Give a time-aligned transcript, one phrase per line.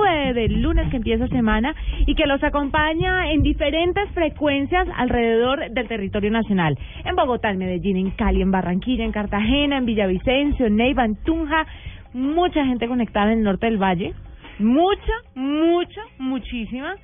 [0.00, 1.74] De- del lunes que empieza semana
[2.06, 6.78] y que los acompaña en diferentes frecuencias alrededor del territorio nacional.
[7.04, 11.16] En Bogotá, en Medellín, en Cali, en Barranquilla, en Cartagena, en Villavicencio, en Neiva, en
[11.24, 11.66] Tunja.
[12.14, 14.12] Mucha gente conectada en el norte del valle.
[14.58, 16.94] Mucha, mucha, muchísima.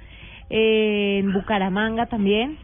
[0.50, 2.56] Eh, en Bucaramanga también.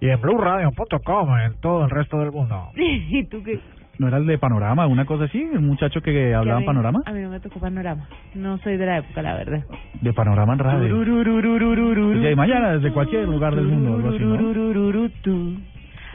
[0.00, 2.68] Y en BlueRadio.com en todo el resto del mundo.
[2.76, 3.58] ¿Y tú qué?
[4.00, 5.38] ¿No era el de Panorama, una cosa así?
[5.52, 7.02] ¿El muchacho que hablaba a en Panorama?
[7.04, 8.08] A mí no me tocó panorama.
[8.34, 9.62] No soy de la época, la verdad.
[10.00, 11.02] De Panorama en radio.
[11.02, 15.60] Y de mañana desde cualquier lugar del mundo, algo así, ¿no?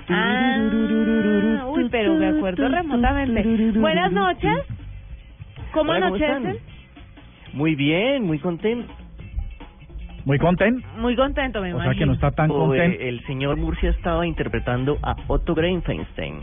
[0.09, 3.71] Ah, uy, pero me acuerdo remotamente.
[3.77, 4.57] Buenas noches.
[5.71, 6.57] ¿Cómo Hola, ¿cómo anochecen?
[7.53, 8.91] Muy bien, muy contento.
[10.25, 10.83] Muy content.
[10.97, 11.99] Muy contento, me O sea imagino.
[11.99, 12.95] que no está tan content.
[12.95, 16.39] eh, el señor Murcia estaba interpretando a Otto Greenfeinstein.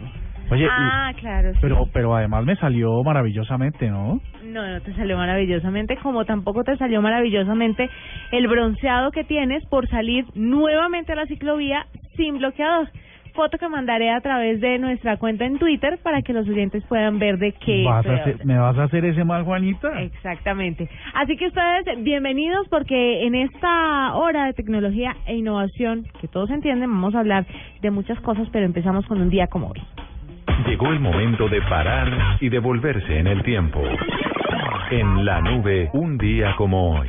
[0.53, 1.53] Oye, Ah, claro.
[1.55, 1.59] sí.
[1.63, 4.21] pero pero además me salió maravillosamente, ¿no?
[4.45, 7.89] No, no te salió maravillosamente, como tampoco te salió maravillosamente
[8.33, 11.87] el bronceado que tienes por salir nuevamente a la ciclovía
[12.17, 12.89] sin bloqueador.
[13.35, 17.19] Foto que mandaré a través de nuestra cuenta en Twitter para que los oyentes puedan
[17.19, 18.45] ver de qué ¿Vas a hacer.
[18.45, 20.03] ¿Me vas a hacer ese mal, Juanita?
[20.03, 20.87] Exactamente.
[21.15, 26.91] Así que ustedes, bienvenidos porque en esta hora de tecnología e innovación, que todos entienden,
[26.91, 27.47] vamos a hablar
[27.81, 29.81] de muchas cosas, pero empezamos con un día como hoy.
[30.67, 33.83] Llegó el momento de parar y devolverse en el tiempo.
[34.91, 37.09] En la nube, un día como hoy.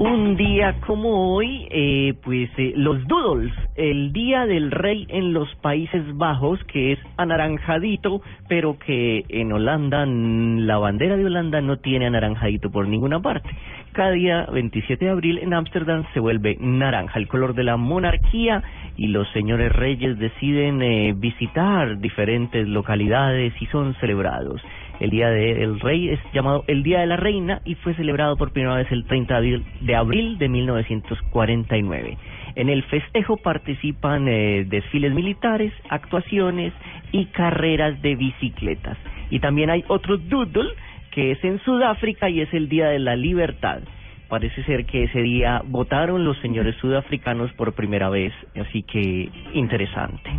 [0.00, 5.52] Un día como hoy, eh, pues eh, los Doodles, el Día del Rey en los
[5.56, 12.06] Países Bajos, que es anaranjadito, pero que en Holanda, la bandera de Holanda no tiene
[12.06, 13.50] anaranjadito por ninguna parte.
[13.90, 18.62] Cada día 27 de abril en Ámsterdam se vuelve naranja, el color de la monarquía,
[18.96, 24.62] y los señores reyes deciden eh, visitar diferentes localidades y son celebrados.
[25.00, 28.52] El Día del Rey es llamado el Día de la Reina y fue celebrado por
[28.52, 32.18] primera vez el 30 de abril de, abril de 1949.
[32.56, 36.72] En el festejo participan eh, desfiles militares, actuaciones
[37.12, 38.98] y carreras de bicicletas.
[39.30, 40.70] Y también hay otro doodle
[41.12, 43.80] que es en Sudáfrica y es el Día de la Libertad.
[44.28, 50.30] Parece ser que ese día votaron los señores sudafricanos por primera vez, así que interesante.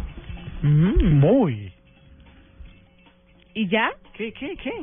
[0.62, 1.72] Muy.
[3.56, 3.92] ¿Y ya?
[4.20, 4.74] ¿Qué, qué, qué?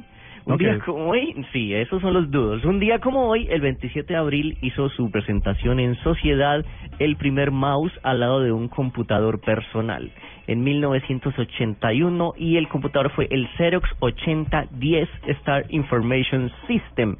[0.46, 2.64] Un día como hoy, sí, esos son los doodles.
[2.64, 6.64] Un día como hoy, el 27 de abril, hizo su presentación en Sociedad
[6.98, 10.10] el primer mouse al lado de un computador personal.
[10.46, 17.16] En 1981 y el computador fue el Xerox 8010 Star Information System.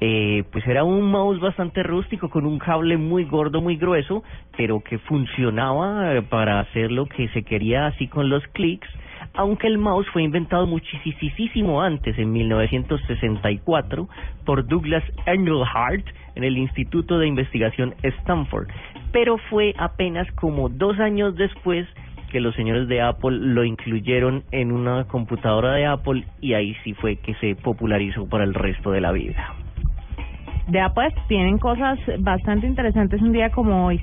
[0.00, 4.22] Eh, pues era un mouse bastante rústico con un cable muy gordo, muy grueso,
[4.56, 8.88] pero que funcionaba para hacer lo que se quería así con los clics
[9.34, 14.08] aunque el mouse fue inventado muchísimo antes, en 1964,
[14.44, 18.68] por Douglas Engelhardt en el Instituto de Investigación Stanford,
[19.12, 21.86] pero fue apenas como dos años después
[22.30, 26.94] que los señores de Apple lo incluyeron en una computadora de Apple y ahí sí
[26.94, 29.54] fue que se popularizó para el resto de la vida.
[30.68, 34.02] Ya pues, tienen cosas bastante interesantes un día como hoy.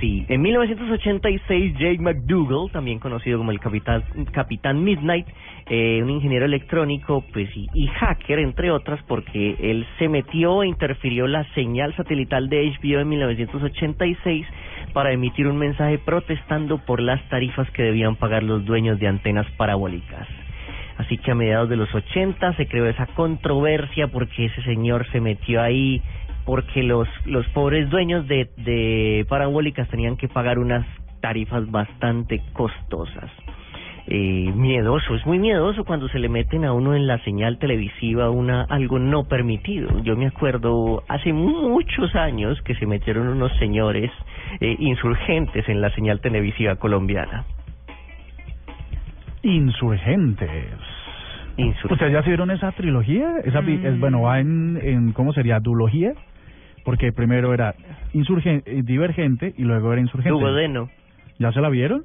[0.00, 5.26] Sí, en 1986 Jake McDougall, también conocido como el Capitán, Capitán Midnight,
[5.68, 10.68] eh, un ingeniero electrónico pues y, y hacker entre otras porque él se metió e
[10.68, 14.46] interfirió la señal satelital de HBO en 1986
[14.92, 19.46] para emitir un mensaje protestando por las tarifas que debían pagar los dueños de antenas
[19.56, 20.28] parabólicas.
[20.96, 25.20] Así que a mediados de los 80 se creó esa controversia porque ese señor se
[25.20, 26.02] metió ahí
[26.48, 30.86] porque los los pobres dueños de, de parabólicas tenían que pagar unas
[31.20, 33.30] tarifas bastante costosas.
[34.06, 38.30] Eh, miedoso, es muy miedoso cuando se le meten a uno en la señal televisiva
[38.30, 40.02] una algo no permitido.
[40.02, 44.10] Yo me acuerdo hace muchos años que se metieron unos señores
[44.60, 47.44] eh, insurgentes en la señal televisiva colombiana.
[49.42, 50.48] Insurgentes.
[51.58, 51.92] Insurgentes.
[51.92, 53.40] ¿Ustedes ya se vieron esa trilogía?
[53.44, 55.60] Esa, pi- es, bueno, va en, en, ¿cómo sería?
[55.60, 56.14] Dulogía.
[56.88, 57.74] Porque primero era
[58.14, 60.40] insurgente, divergente y luego era insurgente.
[60.40, 60.88] Duodeno.
[61.38, 62.04] ¿Ya se la vieron?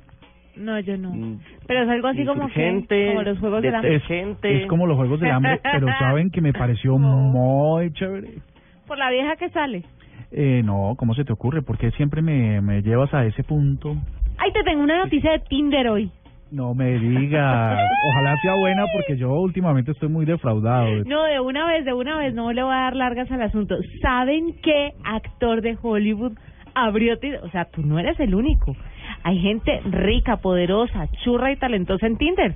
[0.57, 1.12] No, yo no.
[1.12, 3.81] Mm, Pero es algo así como que, como los juegos de la...
[3.81, 3.95] de-
[4.44, 8.39] Es, como los Juegos del Hambre, pero saben que me pareció muy chévere.
[8.85, 9.83] Por la vieja que sale.
[10.33, 11.62] Eh, no, ¿cómo se te ocurre?
[11.62, 13.95] ¿Por qué siempre me, me llevas a ese punto?
[14.38, 16.12] Ay, te tengo una noticia de Tinder hoy.
[16.54, 17.80] No me digas.
[18.12, 21.04] Ojalá sea buena porque yo últimamente estoy muy defraudado.
[21.04, 23.76] No, de una vez, de una vez, no le voy a dar largas al asunto.
[24.04, 26.34] ¿Saben qué actor de Hollywood
[26.76, 27.40] abrió Tinder?
[27.44, 28.76] O sea, tú no eres el único.
[29.24, 32.56] Hay gente rica, poderosa, churra y talentosa en Tinder.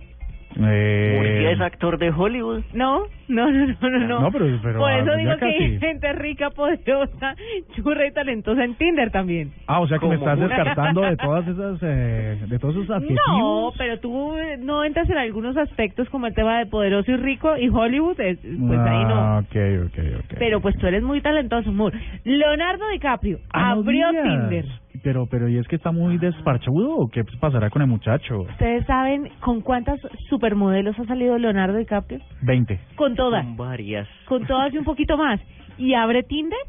[0.59, 2.63] Eh, es actor de Hollywood.
[2.73, 3.99] No, no, no, no, no.
[4.07, 4.19] no.
[4.21, 7.35] No, pero- pero, Por ah, eso pues digo que hay gente rica, poderosa,
[7.75, 9.51] churra y talentosa en Tinder también.
[9.67, 13.21] Ah, o sea que me estás descartando de todas esas, eh, de todos esos adjetivos.
[13.27, 17.17] No, pero tú eh, no entras en algunos aspectos como el tema de poderoso y
[17.17, 19.15] rico y Hollywood, es- pues ahí no.
[19.15, 19.55] Ah, ok,
[19.87, 20.33] ok, ok.
[20.39, 21.93] Pero pues tú eres muy talentoso, amor.
[22.23, 24.23] Leonardo DiCaprio Ah, no abrió digas.
[24.23, 24.65] Tinder.
[25.03, 28.41] Pero, pero, ¿y es que está muy desparchudo o qué pasará con el muchacho?
[28.41, 29.99] ¿Ustedes saben con cuántas
[30.29, 32.19] supermodelos ha salido Leonardo DiCaprio?
[32.41, 32.79] 20.
[32.95, 33.43] Con todas.
[33.43, 34.07] Con varias.
[34.25, 35.39] Con todas y un poquito más.
[35.77, 36.59] ¿Y abre Tinder?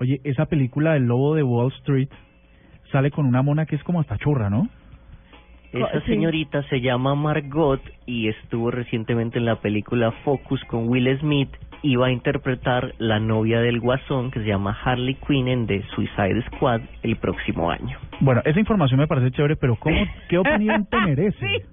[0.00, 2.08] Oye, esa película del lobo de Wall Street
[2.90, 4.68] sale con una mona que es como hasta churra, ¿no?
[5.72, 6.06] Esa Sí.
[6.06, 11.50] señorita se llama Margot y estuvo recientemente en la película Focus con Will Smith
[11.82, 15.82] y va a interpretar la novia del guasón que se llama Harley Quinn en The
[15.94, 17.98] Suicide Squad el próximo año.
[18.20, 19.96] Bueno, esa información me parece chévere, pero ¿cómo,
[20.28, 21.38] ¿qué opinión te merece?
[21.38, 21.64] Sí.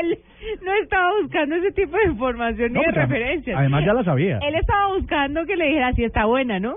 [0.00, 0.18] Él
[0.64, 3.58] no estaba buscando ese tipo de información No, ni de referencias.
[3.58, 4.38] Además ya la sabía.
[4.38, 6.74] Él estaba buscando que le dijera si está buena, ¿no?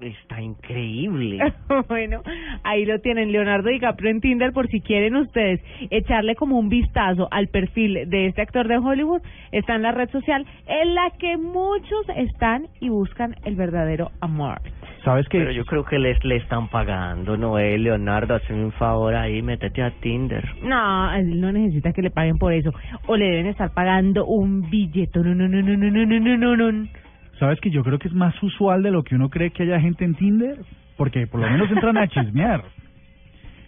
[0.00, 1.38] Está increíble.
[1.88, 2.22] bueno,
[2.64, 5.60] ahí lo tienen, Leonardo DiCaprio en Tinder, por si quieren ustedes
[5.90, 9.22] echarle como un vistazo al perfil de este actor de Hollywood,
[9.52, 14.60] está en la red social en la que muchos están y buscan el verdadero amor.
[15.04, 15.38] ¿Sabes qué?
[15.38, 17.58] Pero yo creo que les le están pagando, ¿no?
[17.58, 20.44] Eh, Leonardo, hazme un favor ahí, métete a Tinder.
[20.62, 22.72] No, él no necesita que le paguen por eso,
[23.06, 25.20] o le deben estar pagando un billete.
[25.20, 26.88] No, no, no, no, no, no, no, no, no, no.
[27.38, 29.80] ¿Sabes que yo creo que es más usual de lo que uno cree que haya
[29.80, 30.58] gente en Tinder?
[30.96, 32.64] Porque por lo menos entran a chismear.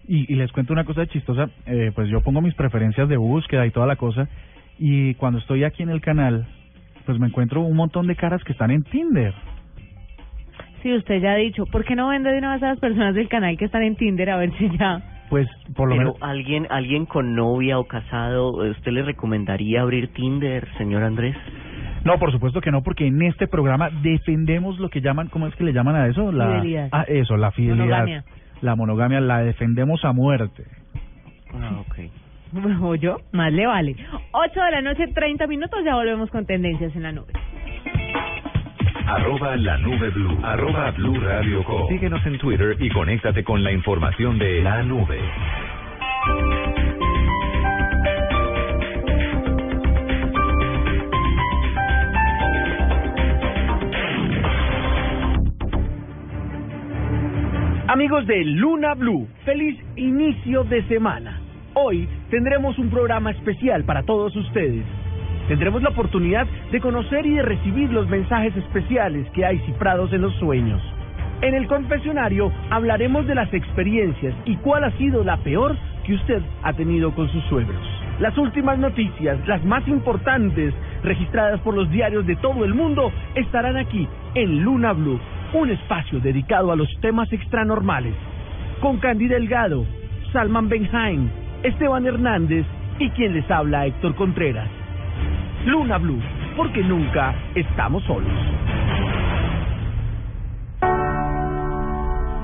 [0.07, 3.67] Y, y les cuento una cosa chistosa, eh, pues yo pongo mis preferencias de búsqueda
[3.67, 4.27] y toda la cosa,
[4.79, 6.47] y cuando estoy aquí en el canal,
[7.05, 9.35] pues me encuentro un montón de caras que están en Tinder.
[10.83, 13.15] Sí, usted ya ha dicho, ¿por qué no vende de una vez a las personas
[13.15, 15.03] del canal que están en Tinder a ver si ya...
[15.29, 16.23] Pues por lo Pero menos...
[16.23, 21.37] alguien, alguien con novia o casado, ¿usted le recomendaría abrir Tinder, señor Andrés?
[22.05, 25.55] No, por supuesto que no, porque en este programa defendemos lo que llaman, ¿cómo es
[25.57, 26.33] que le llaman a eso?
[26.33, 26.89] La, Fidelidad.
[26.93, 28.01] Ah, eso, la fidelidad.
[28.01, 28.25] Monogamia.
[28.61, 30.65] La monogamia la defendemos a muerte.
[31.55, 31.99] Ah, ok.
[32.81, 33.95] O yo, más le vale.
[34.33, 37.33] 8 de la noche, 30 minutos, ya volvemos con tendencias en la nube.
[39.07, 40.39] Arroba la nube blue.
[40.43, 41.89] Arroba blue radio com.
[41.89, 45.19] Síguenos en Twitter y conéctate con la información de la nube.
[57.89, 61.41] Amigos de Luna Blue, feliz inicio de semana.
[61.73, 64.85] Hoy tendremos un programa especial para todos ustedes.
[65.49, 70.21] Tendremos la oportunidad de conocer y de recibir los mensajes especiales que hay cifrados en
[70.21, 70.83] los sueños.
[71.41, 75.75] En el confesionario hablaremos de las experiencias y cuál ha sido la peor
[76.05, 77.81] que usted ha tenido con sus suegros.
[78.21, 83.79] Las últimas noticias, las más importantes, registradas por los diarios de todo el mundo, estarán
[83.79, 85.19] aquí en Luna Blue,
[85.53, 88.15] un espacio dedicado a los temas extranormales.
[88.81, 89.85] Con Candy Delgado,
[90.33, 91.31] Salman Benhaim,
[91.63, 92.67] Esteban Hernández
[92.99, 94.69] y quien les habla Héctor Contreras.
[95.65, 96.21] Luna Blue,
[96.57, 98.33] porque nunca estamos solos.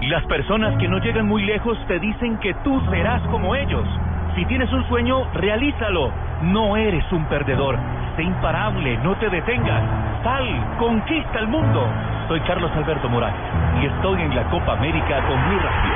[0.09, 3.87] Las personas que no llegan muy lejos te dicen que tú serás como ellos.
[4.35, 6.13] Si tienes un sueño, realízalo.
[6.43, 7.79] No eres un perdedor.
[8.17, 10.23] Sé imparable, no te detengas.
[10.23, 11.89] Sal, conquista el mundo.
[12.29, 13.37] Soy Carlos Alberto Morales
[13.83, 15.93] y estoy en la Copa América con Blue Radio.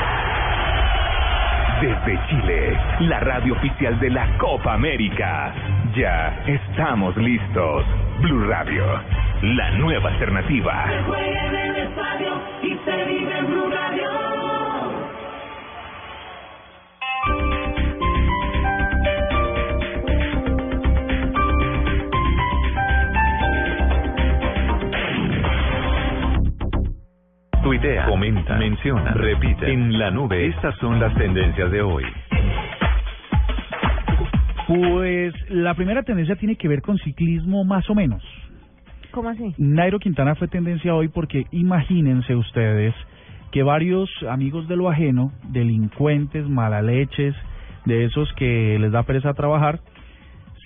[1.81, 5.55] Desde Chile, la radio oficial de la Copa América.
[5.97, 7.85] Ya estamos listos.
[8.21, 8.85] Blue Radio,
[9.43, 10.85] la nueva alternativa.
[27.69, 29.71] Tuitea, comenta, menciona, repite.
[29.71, 32.03] En la nube, estas son las tendencias de hoy.
[34.67, 38.23] Pues la primera tendencia tiene que ver con ciclismo más o menos.
[39.11, 39.55] ¿Cómo así?
[39.59, 42.95] Nairo Quintana fue tendencia hoy porque imagínense ustedes
[43.53, 47.35] que varios amigos de lo ajeno, delincuentes, malaleches,
[47.85, 49.81] de esos que les da pereza trabajar,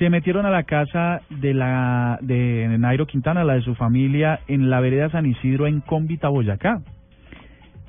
[0.02, 4.68] se metieron a la casa de la de Nairo Quintana, la de su familia, en
[4.68, 6.80] la vereda San Isidro en Cómbita, Boyacá.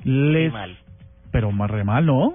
[0.04, 0.76] Les, mal.
[1.32, 2.34] pero más re mal, ¿no?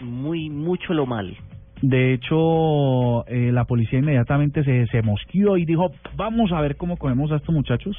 [0.00, 1.36] Muy, mucho lo mal.
[1.80, 6.98] De hecho, eh, la policía inmediatamente se, se mosqueó y dijo, vamos a ver cómo
[6.98, 7.96] cogemos a estos muchachos.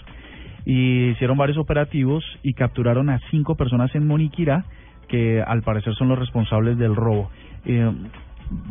[0.66, 4.64] Y hicieron varios operativos y capturaron a cinco personas en Moniquirá,
[5.10, 7.30] que al parecer son los responsables del robo.
[7.66, 7.92] Eh,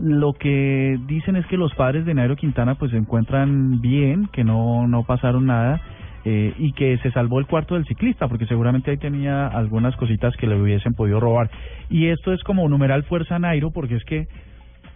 [0.00, 4.44] lo que dicen es que los padres de Nairo Quintana pues se encuentran bien, que
[4.44, 5.80] no, no pasaron nada
[6.24, 10.36] eh, y que se salvó el cuarto del ciclista porque seguramente ahí tenía algunas cositas
[10.36, 11.50] que le hubiesen podido robar.
[11.90, 14.28] Y esto es como numeral fuerza Nairo porque es que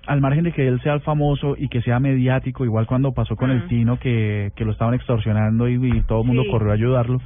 [0.07, 3.35] al margen de que él sea el famoso y que sea mediático, igual cuando pasó
[3.35, 6.51] con el Tino que, que lo estaban extorsionando y, y todo el mundo Sí.
[6.51, 7.21] corrió a ayudarlo,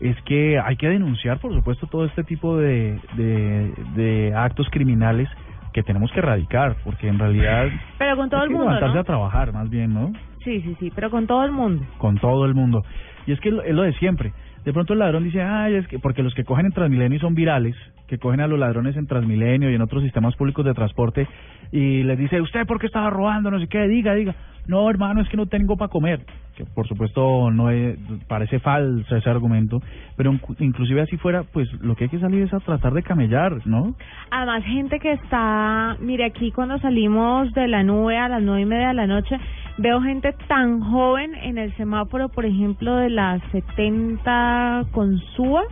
[0.00, 5.28] es que hay que denunciar, por supuesto, todo este tipo de, de, de actos criminales
[5.72, 9.00] que tenemos que erradicar, porque en realidad Pero con todo el mundo, levantarse ¿no?
[9.00, 10.12] a trabajar, más bien, ¿no?
[10.44, 11.84] Sí, sí, sí, pero con todo el mundo.
[11.98, 12.82] Con todo el mundo.
[13.26, 14.32] Y es que es lo de siempre.
[14.64, 17.34] De pronto el ladrón dice, ay, es que porque los que cogen en Transmilenio son
[17.34, 21.26] virales, que cogen a los ladrones en Transmilenio y en otros sistemas públicos de transporte
[21.72, 23.50] y les dice, ¿usted por qué estaba robando?
[23.50, 24.34] No sé qué, diga, diga.
[24.66, 26.20] No, hermano, es que no tengo para comer.
[26.54, 29.80] Que por supuesto no es, parece falso ese argumento,
[30.16, 33.66] pero inclusive así fuera, pues lo que hay que salir es a tratar de camellar,
[33.66, 33.94] ¿no?
[34.30, 38.66] Además, gente que está, mire, aquí cuando salimos de la nube a las nueve y
[38.66, 39.38] media de la noche,
[39.78, 45.62] veo gente tan joven en el semáforo, por ejemplo, de las 70 con SUA,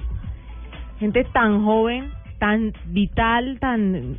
[0.98, 4.16] gente tan joven, tan vital, tan,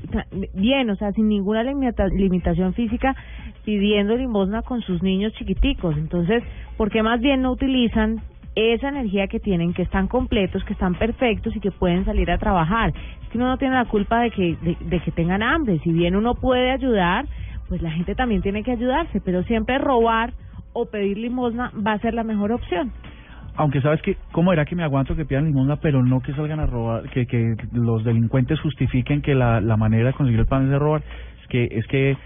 [0.53, 3.15] bien, o sea, sin ninguna limita- limitación física,
[3.63, 5.95] pidiendo limosna con sus niños chiquiticos.
[5.97, 6.43] Entonces,
[6.75, 8.21] ¿por qué más bien no utilizan
[8.55, 12.39] esa energía que tienen, que están completos, que están perfectos y que pueden salir a
[12.39, 12.91] trabajar?
[13.23, 15.79] Es que uno no tiene la culpa de que, de, de que tengan hambre.
[15.83, 17.25] Si bien uno puede ayudar,
[17.67, 20.33] pues la gente también tiene que ayudarse, pero siempre robar
[20.73, 22.91] o pedir limosna va a ser la mejor opción.
[23.55, 26.59] Aunque sabes que, ¿cómo era que me aguanto que pidan limosna, pero no que salgan
[26.59, 30.65] a robar, que, que los delincuentes justifiquen que la, la manera de conseguir el pan
[30.65, 31.01] es de robar?
[31.41, 32.17] Es que, es que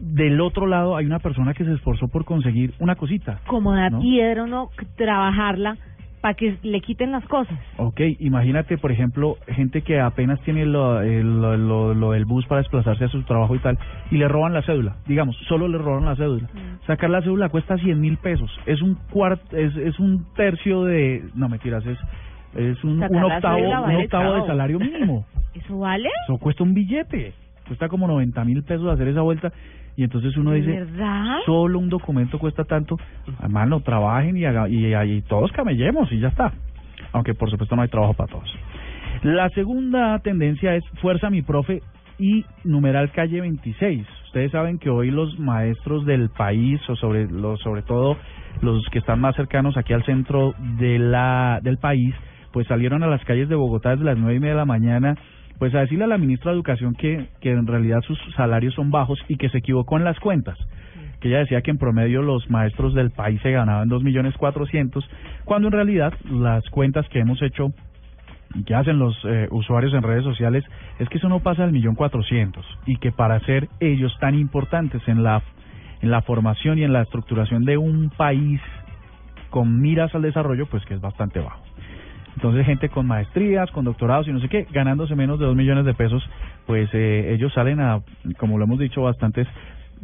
[0.00, 3.40] del otro lado hay una persona que se esforzó por conseguir una cosita.
[3.46, 4.00] Como da ¿no?
[4.00, 5.76] piedra uno trabajarla
[6.20, 7.56] para que le quiten las cosas.
[7.76, 12.44] Ok, imagínate, por ejemplo, gente que apenas tiene lo, el- lo, lo- lo del bus
[12.46, 13.78] para desplazarse a su trabajo y tal,
[14.10, 16.48] y le roban la cédula, digamos, solo le robaron la cédula.
[16.52, 16.86] Mm.
[16.86, 21.22] Sacar la cédula cuesta 100 mil pesos, es un cuarto, es, es un tercio de,
[21.34, 21.98] no mentiras, es,
[22.56, 25.26] es un, un octavo, un octavo de salario mínimo.
[25.54, 26.08] ¿Eso vale?
[26.24, 27.32] Eso cuesta un billete,
[27.68, 29.52] cuesta como 90 mil pesos hacer esa vuelta,
[29.96, 31.38] y entonces uno ¿De dice, verdad?
[31.46, 32.96] solo un documento cuesta tanto,
[33.42, 36.52] hermano, trabajen y, haga, y, y todos camellemos y ya está.
[37.12, 38.48] Aunque por supuesto no hay trabajo para todos.
[39.22, 41.82] La segunda tendencia es Fuerza mi profe
[42.18, 44.06] y numeral calle 26.
[44.26, 48.16] Ustedes saben que hoy los maestros del país o sobre los sobre todo
[48.60, 52.14] los que están más cercanos aquí al centro de la del país,
[52.52, 55.14] pues salieron a las calles de Bogotá desde las nueve y media de la mañana
[55.58, 58.90] pues a decirle a la ministra de Educación que, que en realidad sus salarios son
[58.90, 60.56] bajos y que se equivocó en las cuentas.
[61.20, 65.08] Que ella decía que en promedio los maestros del país se ganaban dos millones cuatrocientos,
[65.44, 67.72] cuando en realidad las cuentas que hemos hecho
[68.54, 70.64] y que hacen los eh, usuarios en redes sociales
[70.98, 75.06] es que eso no pasa del millón cuatrocientos y que para ser ellos tan importantes
[75.06, 75.42] en la
[76.00, 78.60] en la formación y en la estructuración de un país
[79.50, 81.67] con miras al desarrollo pues que es bastante bajo
[82.38, 85.84] entonces gente con maestrías con doctorados y no sé qué ganándose menos de dos millones
[85.84, 86.22] de pesos
[86.66, 88.00] pues eh, ellos salen a
[88.38, 89.48] como lo hemos dicho bastantes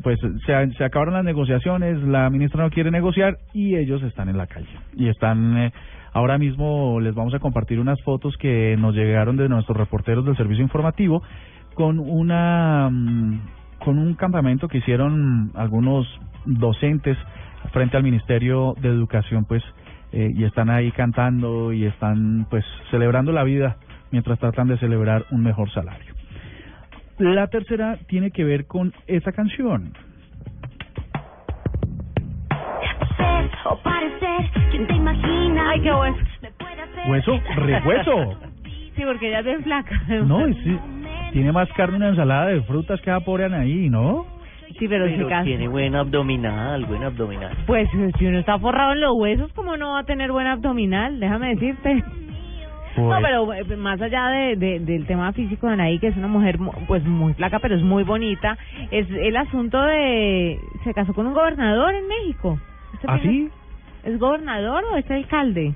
[0.03, 4.37] pues se, se acabaron las negociaciones, la ministra no quiere negociar y ellos están en
[4.37, 4.67] la calle.
[4.97, 5.73] Y están, eh,
[6.13, 10.37] ahora mismo les vamos a compartir unas fotos que nos llegaron de nuestros reporteros del
[10.37, 11.23] servicio informativo
[11.75, 13.41] con una, mm,
[13.85, 16.07] con un campamento que hicieron algunos
[16.45, 17.17] docentes
[17.73, 19.63] frente al Ministerio de Educación, pues,
[20.15, 23.79] eh, y están ahí cantando y están, pues, celebrando la vida
[24.13, 26.15] mientras tratan de celebrar un mejor salario.
[27.19, 29.93] La tercera tiene que ver con esa canción.
[33.17, 35.71] Ser o parecer, quien te imagina.
[35.71, 36.19] Ay, qué hueso.
[37.09, 38.39] Hueso, rehueso.
[38.95, 40.01] Sí, porque es bien flaca.
[40.25, 40.47] No,
[41.33, 44.25] tiene más carne una ensalada de frutas que esa pobre Anaí, ¿no?
[44.79, 45.45] Sí, pero, se Pero casa.
[45.45, 47.57] tiene buen abdominal, buen abdominal.
[47.67, 47.89] Pues
[48.19, 51.21] si uno está forrado en los huesos, ¿cómo no va a tener buen abdominal?
[51.21, 51.95] Déjame decirte.
[52.97, 56.17] No, Pues- pero eh, más allá de, de- del tema físico de Anaí, que es
[56.17, 58.57] una mujer mu- pues muy flaca, pero es muy bonita,
[58.93, 60.59] es el asunto de...
[60.85, 62.59] Se casó con un gobernador en México.
[62.93, 63.49] ¿Usted ¿Ah, sí?
[64.05, 65.75] ¿Es gobernador o es alcalde?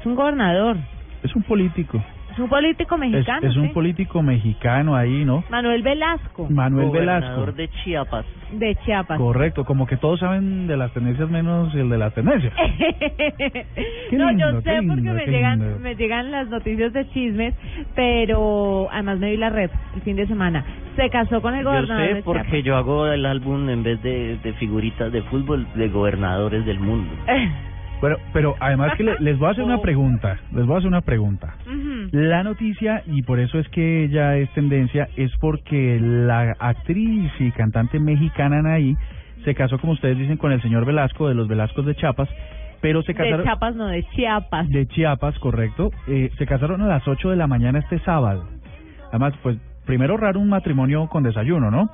[0.00, 0.76] Es un gobernador.
[1.22, 2.02] Es un político.
[2.38, 3.48] Es un político Es, mexicano.
[3.48, 3.74] es un sí.
[3.74, 5.42] político mexicano ahí, ¿no?
[5.50, 7.26] Manuel Velasco, Manuel Velasco.
[7.26, 8.24] Gobernador de Chiapas.
[8.52, 9.18] de Chiapas.
[9.18, 12.52] Correcto, como que todos saben de las tendencias menos el de las tendencias.
[14.12, 15.78] no, lindo, yo sé porque lindo, me qué llegan, lindo.
[15.80, 17.54] me llegan las noticias de chismes,
[17.96, 20.64] pero además me vi la red el fin de semana.
[20.94, 24.00] Se casó con el Yo gobernador sé de porque yo hago el álbum en vez
[24.02, 27.10] de, de figuritas de fútbol de gobernadores del mundo.
[27.98, 28.00] Chiapas.
[28.00, 30.88] Pero, pero además que le- les voy a hacer una pregunta, les voy a hacer
[30.88, 31.54] una pregunta.
[32.12, 37.50] La noticia, y por eso es que ella es tendencia, es porque la actriz y
[37.52, 38.96] cantante mexicana Anaí
[39.44, 42.28] se casó, como ustedes dicen, con el señor Velasco, de los Velascos de Chiapas,
[42.80, 43.42] pero se De casaron...
[43.44, 44.68] Chiapas, no, de Chiapas.
[44.68, 45.90] De Chiapas, correcto.
[46.06, 48.44] Eh, se casaron a las 8 de la mañana este sábado.
[49.10, 51.88] Además, pues, primero raro un matrimonio con desayuno, ¿no?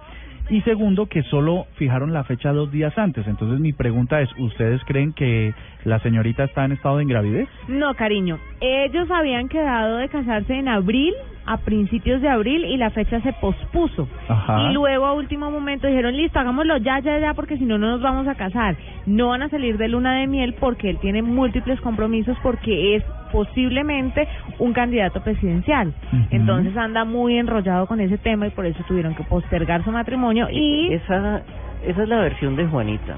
[0.51, 3.27] Y segundo, que solo fijaron la fecha dos días antes.
[3.27, 7.49] Entonces, mi pregunta es, ¿ustedes creen que la señorita está en estado de ingravidez?
[7.69, 8.39] No, cariño.
[8.61, 11.15] Ellos habían quedado de casarse en abril,
[11.47, 14.09] a principios de abril, y la fecha se pospuso.
[14.29, 14.69] Ajá.
[14.71, 17.89] Y luego a último momento dijeron, listo, hagámoslo ya, ya, ya, porque si no, no
[17.91, 18.77] nos vamos a casar.
[19.07, 23.05] No van a salir de luna de miel porque él tiene múltiples compromisos porque es
[23.33, 24.27] posiblemente
[24.59, 25.93] un candidato presidencial.
[26.31, 30.49] Entonces anda muy enrollado con ese tema y por eso tuvieron que postergar su matrimonio
[30.51, 31.43] y Esa,
[31.87, 33.15] esa es la versión de Juanita.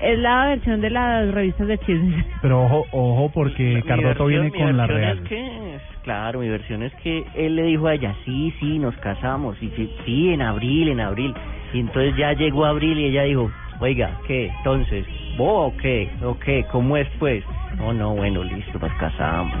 [0.00, 2.24] es la versión de las revistas de chismes.
[2.40, 5.18] Pero ojo, ojo, porque versión- viene con la real.
[5.18, 8.78] Es que, es- claro, mi versión es que él le dijo a ella, sí, sí,
[8.78, 11.34] nos casamos, y sí, sí, en abril, en abril.
[11.74, 14.46] Y entonces ya llegó abril y ella dijo, oiga, ¿qué?
[14.46, 15.04] Entonces,
[15.36, 16.08] ¿vos o qué?
[16.24, 16.64] ¿O qué?
[16.72, 17.44] ¿Cómo es pues?
[17.76, 19.52] No, no, bueno, listo, nos casamos.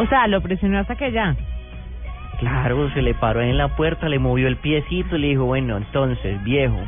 [0.00, 1.36] O sea, lo presionó hasta que ya.
[2.40, 5.76] Claro, se le paró en la puerta, le movió el piecito y le dijo, bueno,
[5.76, 6.80] entonces, viejo.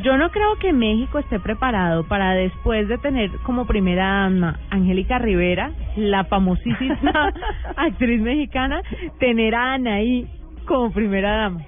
[0.00, 5.18] Yo no creo que México esté preparado para después de tener como primera dama Angélica
[5.18, 7.32] Rivera, la famosísima
[7.76, 8.80] actriz mexicana,
[9.18, 10.26] tener a Anaí
[10.64, 11.60] como primera dama.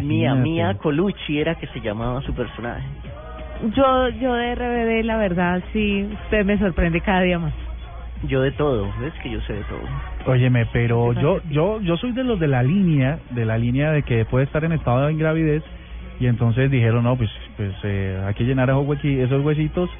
[0.00, 0.34] Mía.
[0.34, 2.86] Mía Colucci era que se llamaba su personaje.
[3.76, 7.52] Yo, yo de RBD, la verdad, sí, usted me sorprende cada día más.
[8.24, 9.80] Yo de todo, ves que yo sé de todo.
[10.26, 14.02] Óyeme, pero yo, yo, yo soy de los de la línea, de la línea de
[14.02, 15.62] que puede estar en estado de ingravidez
[16.20, 19.90] y entonces dijeron, no, pues, pues eh, hay que llenar esos, huequi- esos huesitos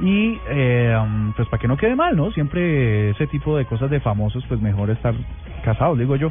[0.00, 2.30] y eh, um, pues para que no quede mal, ¿no?
[2.32, 5.14] Siempre ese tipo de cosas de famosos, pues mejor estar
[5.64, 6.30] casados, digo yo.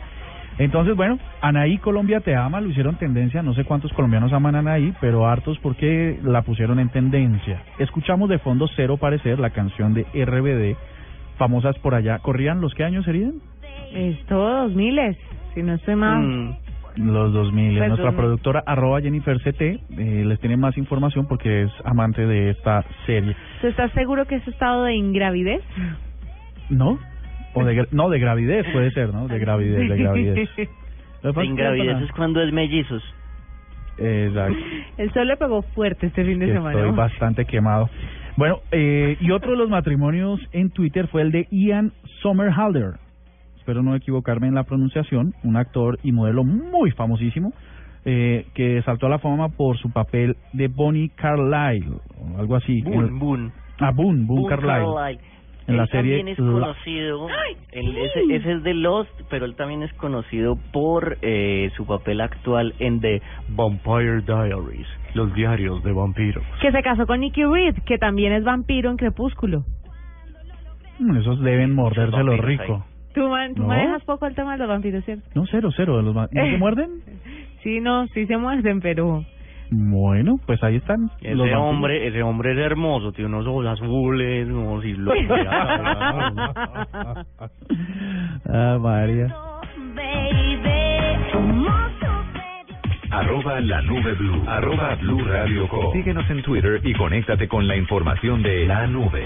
[0.57, 4.59] Entonces, bueno, Anaí Colombia te ama, lo hicieron tendencia, no sé cuántos colombianos aman a
[4.59, 7.61] Anaí, pero hartos porque la pusieron en tendencia.
[7.77, 10.77] Escuchamos de fondo Cero Parecer, la canción de RBD,
[11.37, 12.19] famosas por allá.
[12.19, 13.33] ¿Corrían los qué años serían?
[13.93, 15.17] Esto, dos miles,
[15.53, 16.25] si no estoy mal.
[16.25, 16.55] Mm,
[16.97, 17.77] Los 2000.
[17.77, 18.17] Pues, Nuestra 2000.
[18.17, 19.79] productora arroba Jennifer CT eh,
[20.25, 23.35] les tiene más información porque es amante de esta serie.
[23.61, 25.61] ¿Tú estás seguro que es estado de ingravidez?
[26.69, 26.97] ¿No?
[27.53, 29.27] O de, no, de gravidez puede ser, ¿no?
[29.27, 30.49] De gravidez, de gravidez.
[31.43, 33.03] Ingravidez es cuando es mellizos.
[33.97, 34.57] Exacto.
[34.97, 36.77] El sol le pegó fuerte este fin de que semana.
[36.77, 37.89] Estoy bastante quemado.
[38.37, 42.95] Bueno, eh, y otro de los matrimonios en Twitter fue el de Ian Somerhalder.
[43.65, 45.33] Espero no equivocarme en la pronunciación.
[45.43, 47.51] Un actor y modelo muy famosísimo
[48.05, 52.83] eh, que saltó a la fama por su papel de Bonnie Carlyle o algo así.
[52.83, 53.51] Boone, En- Boone.
[53.79, 54.85] Ah, Boone, Boone Boone Carlyle.
[54.93, 55.19] Carlyle.
[55.67, 57.27] En la Él serie también es La- conocido,
[57.71, 62.21] él- ese, ese es de Lost, pero él también es conocido por eh, su papel
[62.21, 66.43] actual en The Vampire Diaries, los diarios de vampiros.
[66.61, 69.63] Que se casó con Nicky Reed, que también es vampiro en Crepúsculo.
[70.99, 72.85] Mm, Esos deben morderse lo vampiros rico.
[73.15, 73.69] Tú, man- tú No.
[73.69, 75.23] manejas poco el tema de los vampiros, ¿cierto?
[75.33, 75.97] No, cero, cero.
[75.97, 76.89] De los ma- ¿No se muerden?
[77.63, 79.23] Sí, no, sí se muerden, pero...
[79.71, 81.09] Bueno, pues ahí están.
[81.21, 81.61] Ese los vampiros.
[81.63, 85.11] hombre, ese hombre es hermoso, tiene unos ojos azules, no, si lo
[88.47, 89.27] ah, María.
[93.11, 94.43] Arroba la nube blue.
[94.47, 95.93] Arroba blue radio com.
[95.93, 99.23] Síguenos en Twitter y conéctate con la información de la nube.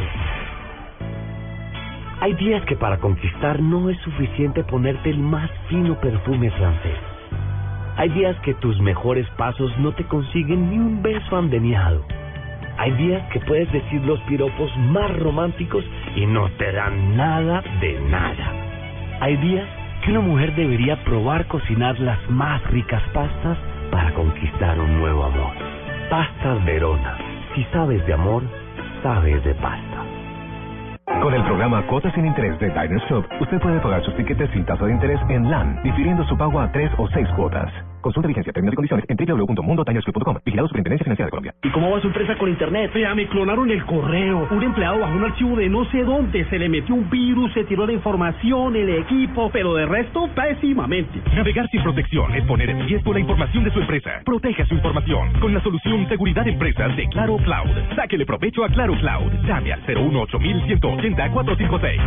[2.21, 6.97] Hay días que para conquistar no es suficiente ponerte el más fino perfume francés.
[7.95, 12.03] Hay días que tus mejores pasos no te consiguen ni un beso andeniado.
[12.77, 17.99] Hay días que puedes decir los piropos más románticos y no te dan nada de
[18.10, 18.51] nada.
[19.21, 19.67] Hay días
[20.03, 23.58] que una mujer debería probar cocinar las más ricas pastas
[23.91, 25.53] para conquistar un nuevo amor.
[26.10, 27.17] Pastas Verona.
[27.55, 28.43] Si sabes de amor,
[29.03, 29.98] sabes de pasta.
[31.21, 34.65] Con el programa Cuotas sin Interés de Diners Club, usted puede pagar sus tiquetes sin
[34.65, 37.69] tasa de interés en LAN, difiriendo su pago a tres o seis cuotas.
[38.01, 40.38] Consulta vigencia, términos y condiciones en www.mundotinersclub.com.
[40.45, 41.53] Vigilado Superintendencia Financiera de Colombia.
[41.63, 42.91] ¿Y cómo va su empresa con internet?
[42.93, 44.47] Vea, me clonaron el correo.
[44.49, 47.63] Un empleado bajó un archivo de no sé dónde, se le metió un virus, se
[47.65, 51.21] tiró la información, el equipo, pero de resto, pésimamente.
[51.35, 54.21] Navegar sin protección es poner en riesgo la información de su empresa.
[54.25, 57.95] Proteja su información con la solución Seguridad Empresas de Claro Cloud.
[57.95, 59.31] Sáquele provecho a Claro Cloud.
[59.45, 62.01] Llame al 018 180 456.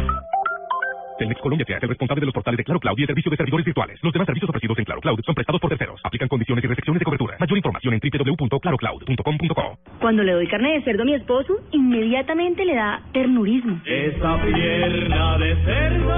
[1.23, 3.37] Telmex Colombia es el responsable de los portales de Claro Cloud y el servicio de
[3.37, 3.99] servidores virtuales.
[4.03, 6.01] Los demás servicios ofrecidos en Claro Cloud son prestados por terceros.
[6.03, 7.37] Aplican condiciones y restricciones de cobertura.
[7.39, 9.79] Mayor información en www.clarocloud.com.co.
[10.01, 13.81] Cuando le doy carne de cerdo a mi esposo, inmediatamente le da ternurismo.
[13.87, 16.17] Esa pierna de cerdo,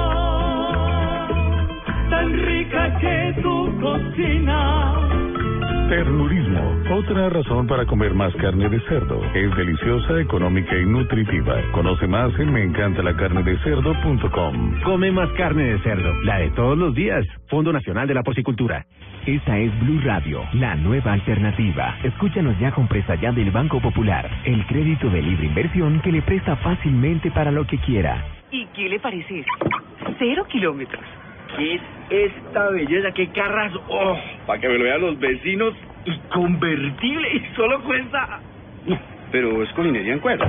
[2.09, 4.95] tan rica que tu cocina.
[5.89, 6.61] Ternurismo,
[6.97, 9.21] otra razón para comer más carne de cerdo.
[9.35, 11.57] Es deliciosa, económica y nutritiva.
[11.73, 14.81] Conoce más en meencantalacarnedecerdo.com.
[14.83, 17.27] Come más carne de cerdo, la de todos los días.
[17.49, 18.87] Fondo Nacional de la Porcicultura.
[19.27, 21.99] Esta es Blue Radio, la nueva alternativa.
[22.03, 26.23] Escúchanos ya con presta ya del Banco Popular, el crédito de libre inversión que le
[26.23, 28.25] presta fácilmente para lo que quiera.
[28.51, 29.69] ¿Y qué le parece esto?
[30.19, 31.05] Cero kilómetros.
[31.57, 33.13] ¿Qué es esta belleza?
[33.13, 33.73] ¿Qué carras?
[33.89, 34.17] ¡Oh!
[34.47, 35.75] Para que me lo vean los vecinos.
[36.05, 37.37] Y convertible.
[37.37, 38.41] Y solo cuesta...
[38.87, 38.99] No,
[39.33, 40.47] pero es colinería en cuero.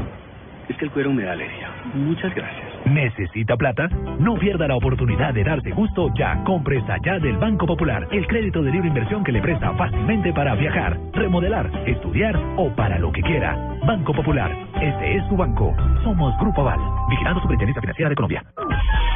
[0.68, 1.70] Es que el cuero me da alergia.
[1.94, 2.66] Muchas gracias.
[2.86, 3.88] ¿Necesita plata?
[4.20, 6.44] No pierda la oportunidad de darse gusto ya.
[6.44, 10.56] Compre ya del Banco Popular, el crédito de libre inversión que le presta fácilmente para
[10.56, 13.56] viajar, remodelar, estudiar o para lo que quiera.
[13.86, 15.76] Banco Popular, este es su banco.
[16.04, 18.44] Somos Grupo Aval, vigilando Superintendencia Financiera de Colombia.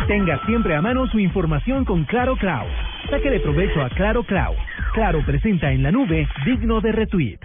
[0.10, 2.68] Tenga siempre a mano su información con Claro Cloud.
[3.12, 4.56] Sáquele provecho a Claro Cloud.
[4.96, 7.38] Claro presenta en la nube digno de retweet.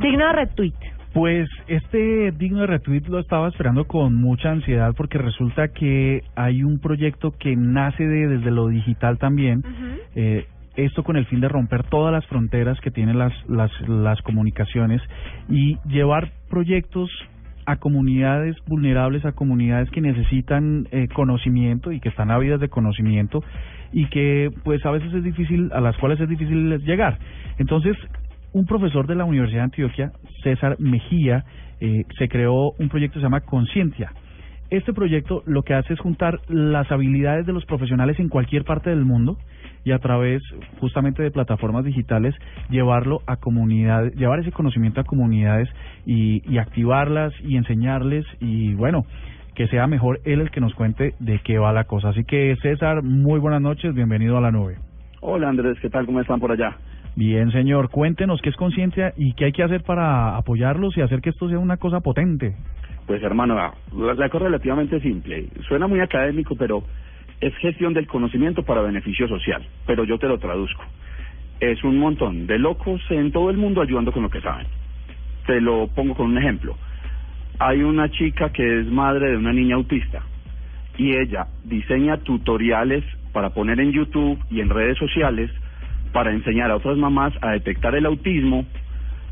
[0.00, 0.72] Digno de retweet.
[1.12, 6.62] Pues este digno de retweet lo estaba esperando con mucha ansiedad porque resulta que hay
[6.62, 9.62] un proyecto que nace de, desde lo digital también.
[10.14, 14.20] eh, esto con el fin de romper todas las fronteras que tienen las, las, las
[14.22, 15.02] comunicaciones
[15.48, 17.10] y llevar proyectos
[17.66, 23.42] a comunidades vulnerables, a comunidades que necesitan eh, conocimiento y que están ávidas de conocimiento
[23.92, 27.18] y que pues a veces es difícil, a las cuales es difícil llegar.
[27.58, 27.96] Entonces,
[28.52, 31.44] un profesor de la Universidad de Antioquia, César Mejía,
[31.80, 34.12] eh, se creó un proyecto que se llama Conciencia.
[34.70, 38.90] Este proyecto lo que hace es juntar las habilidades de los profesionales en cualquier parte
[38.90, 39.38] del mundo
[39.84, 40.42] y a través
[40.80, 42.34] justamente de plataformas digitales
[42.70, 45.68] llevarlo a comunidades, llevar ese conocimiento a comunidades
[46.06, 49.04] y, y activarlas y enseñarles y bueno,
[49.54, 52.08] que sea mejor él el que nos cuente de qué va la cosa.
[52.08, 54.76] Así que César, muy buenas noches, bienvenido a la nube.
[55.20, 56.06] Hola Andrés, ¿qué tal?
[56.06, 56.76] ¿Cómo están por allá?
[57.16, 61.20] Bien, señor, cuéntenos qué es conciencia y qué hay que hacer para apoyarlos y hacer
[61.20, 62.56] que esto sea una cosa potente.
[63.06, 63.74] Pues hermano, la,
[64.14, 65.48] la cosa es relativamente simple.
[65.68, 66.82] Suena muy académico, pero
[67.40, 69.66] es gestión del conocimiento para beneficio social.
[69.86, 70.82] Pero yo te lo traduzco.
[71.60, 74.66] Es un montón de locos en todo el mundo ayudando con lo que saben.
[75.46, 76.76] Te lo pongo con un ejemplo.
[77.58, 80.22] Hay una chica que es madre de una niña autista
[80.96, 85.50] y ella diseña tutoriales para poner en YouTube y en redes sociales
[86.12, 88.64] para enseñar a otras mamás a detectar el autismo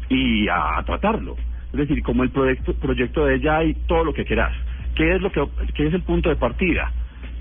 [0.08, 1.36] y a, tratarlo.
[1.72, 4.52] Es decir, como el proyecto, proyecto de ella hay todo lo que quieras.
[4.94, 5.42] ¿Qué es lo que
[5.74, 6.92] qué es el punto de partida?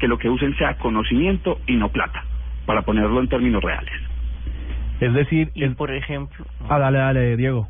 [0.01, 2.25] Que lo que usen sea conocimiento y no plata,
[2.65, 3.93] para ponerlo en términos reales.
[4.99, 7.69] Es decir, y por ejemplo, ah, dale, dale, Diego.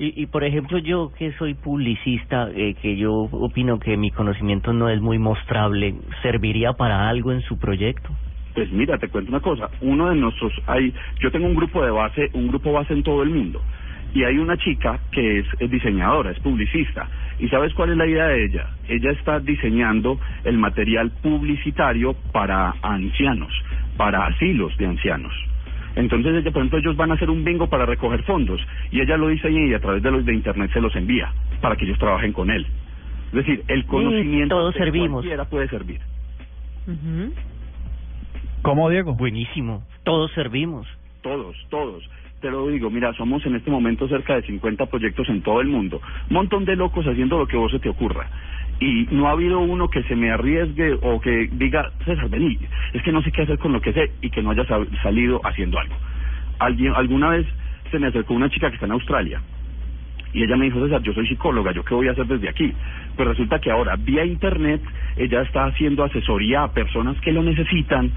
[0.00, 4.72] Y, y por ejemplo, yo que soy publicista, eh, que yo opino que mi conocimiento
[4.72, 8.10] no es muy mostrable, ¿serviría para algo en su proyecto?
[8.54, 9.70] Pues mira, te cuento una cosa.
[9.80, 13.22] Uno de nuestros, hay, yo tengo un grupo de base, un grupo base en todo
[13.22, 13.62] el mundo.
[14.12, 17.08] Y hay una chica que es, es diseñadora, es publicista.
[17.38, 18.70] ¿Y sabes cuál es la idea de ella?
[18.88, 23.52] Ella está diseñando el material publicitario para ancianos,
[23.96, 25.32] para asilos de ancianos.
[25.94, 29.16] Entonces, ella, por ejemplo, ellos van a hacer un bingo para recoger fondos y ella
[29.16, 31.98] lo diseña y a través de los de internet se los envía para que ellos
[31.98, 32.66] trabajen con él.
[33.28, 35.22] Es decir, el conocimiento todos de servimos.
[35.22, 36.00] cualquiera puede servir.
[38.62, 39.14] ¿Cómo, Diego?
[39.14, 39.82] Buenísimo.
[40.04, 40.86] Todos servimos.
[41.20, 42.08] Todos, todos.
[42.40, 45.68] Te lo digo, mira, somos en este momento cerca de 50 proyectos en todo el
[45.68, 46.00] mundo.
[46.30, 48.28] Un montón de locos haciendo lo que vos se te ocurra.
[48.78, 52.56] Y no ha habido uno que se me arriesgue o que diga, César, vení,
[52.92, 54.88] es que no sé qué hacer con lo que sé y que no haya sal-
[55.02, 55.96] salido haciendo algo.
[56.60, 57.46] Alguien, alguna vez
[57.90, 59.42] se me acercó una chica que está en Australia
[60.32, 62.72] y ella me dijo, César, yo soy psicóloga, ¿yo qué voy a hacer desde aquí?
[63.16, 64.82] Pues resulta que ahora, vía Internet,
[65.16, 68.12] ella está haciendo asesoría a personas que lo necesitan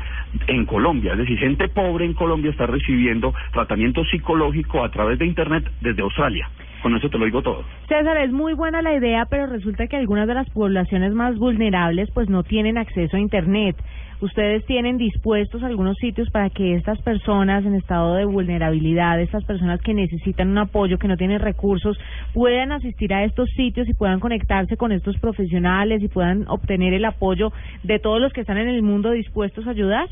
[0.47, 1.13] en Colombia.
[1.13, 6.01] Es decir, gente pobre en Colombia está recibiendo tratamiento psicológico a través de Internet desde
[6.01, 6.49] Australia.
[6.81, 7.63] Con eso te lo digo todo.
[7.87, 12.09] César, es muy buena la idea, pero resulta que algunas de las poblaciones más vulnerables
[12.11, 13.75] pues no tienen acceso a Internet.
[14.21, 19.81] ¿Ustedes tienen dispuestos algunos sitios para que estas personas en estado de vulnerabilidad, estas personas
[19.81, 21.97] que necesitan un apoyo, que no tienen recursos,
[22.31, 27.05] puedan asistir a estos sitios y puedan conectarse con estos profesionales y puedan obtener el
[27.05, 30.07] apoyo de todos los que están en el mundo dispuestos a ayudar?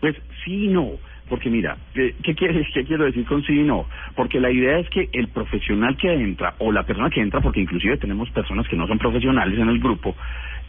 [0.00, 0.92] Pues sí y no.
[1.28, 3.86] Porque mira, ¿qué, qué, quiere- qué quiero decir con sí y no?
[4.16, 7.60] Porque la idea es que el profesional que entra, o la persona que entra, porque
[7.60, 10.14] inclusive tenemos personas que no son profesionales en el grupo,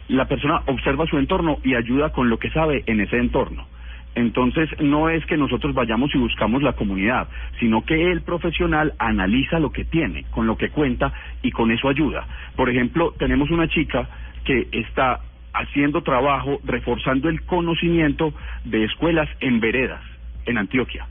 [0.08, 3.66] la persona observa su entorno y ayuda con lo que sabe en ese entorno.
[4.14, 9.58] Entonces, no es que nosotros vayamos y buscamos la comunidad, sino que el profesional analiza
[9.58, 11.12] lo que tiene, con lo que cuenta
[11.42, 12.26] y con eso ayuda.
[12.54, 14.08] Por ejemplo, tenemos una chica
[14.44, 15.20] que está
[15.52, 18.32] haciendo trabajo reforzando el conocimiento
[18.64, 20.02] de escuelas en veredas,
[20.46, 21.06] en Antioquia.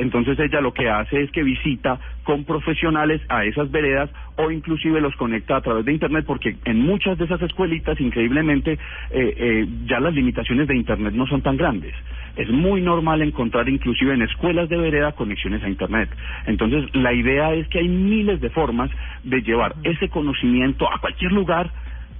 [0.00, 4.98] Entonces ella lo que hace es que visita con profesionales a esas veredas o inclusive
[5.00, 8.78] los conecta a través de Internet porque en muchas de esas escuelitas increíblemente eh,
[9.10, 11.94] eh, ya las limitaciones de Internet no son tan grandes.
[12.36, 16.08] Es muy normal encontrar inclusive en escuelas de vereda conexiones a Internet.
[16.46, 18.90] Entonces la idea es que hay miles de formas
[19.22, 21.70] de llevar ese conocimiento a cualquier lugar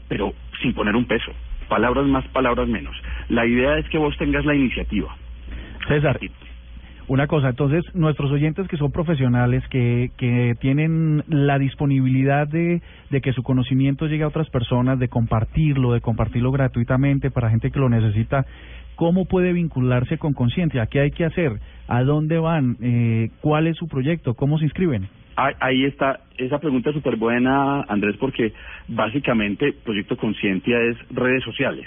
[0.06, 1.32] pero sin poner un peso.
[1.68, 2.94] Palabras más, palabras menos.
[3.30, 5.16] La idea es que vos tengas la iniciativa.
[5.88, 6.18] César,
[7.10, 13.20] una cosa, entonces nuestros oyentes que son profesionales, que, que tienen la disponibilidad de, de
[13.20, 17.80] que su conocimiento llegue a otras personas, de compartirlo, de compartirlo gratuitamente para gente que
[17.80, 18.46] lo necesita,
[18.94, 20.86] ¿cómo puede vincularse con Conciencia?
[20.86, 21.58] ¿Qué hay que hacer?
[21.88, 22.76] ¿A dónde van?
[22.80, 24.34] Eh, ¿Cuál es su proyecto?
[24.34, 25.08] ¿Cómo se inscriben?
[25.34, 28.52] Ahí- está, esa pregunta es súper buena, Andrés, porque
[28.86, 31.86] básicamente Proyecto Conciencia es redes sociales.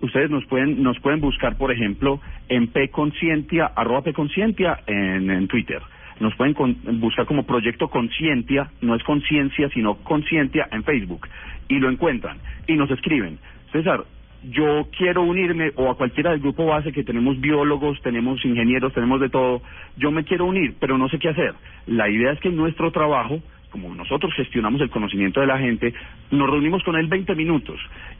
[0.00, 5.80] Ustedes nos pueden nos pueden buscar, por ejemplo, en Pconcientia, arroba Pconcientia en, en Twitter.
[6.20, 11.28] Nos pueden con- buscar como Proyecto Conciencia, no es conciencia, sino Conciencia en Facebook.
[11.68, 12.38] Y lo encuentran.
[12.66, 13.38] Y nos escriben,
[13.72, 14.04] César,
[14.50, 19.20] yo quiero unirme o a cualquiera del grupo base que tenemos biólogos, tenemos ingenieros, tenemos
[19.20, 19.62] de todo,
[19.96, 21.54] yo me quiero unir, pero no sé qué hacer.
[21.86, 25.92] La idea es que nuestro trabajo, como nosotros gestionamos el conocimiento de la gente,
[26.30, 27.78] nos reunimos con él 20 minutos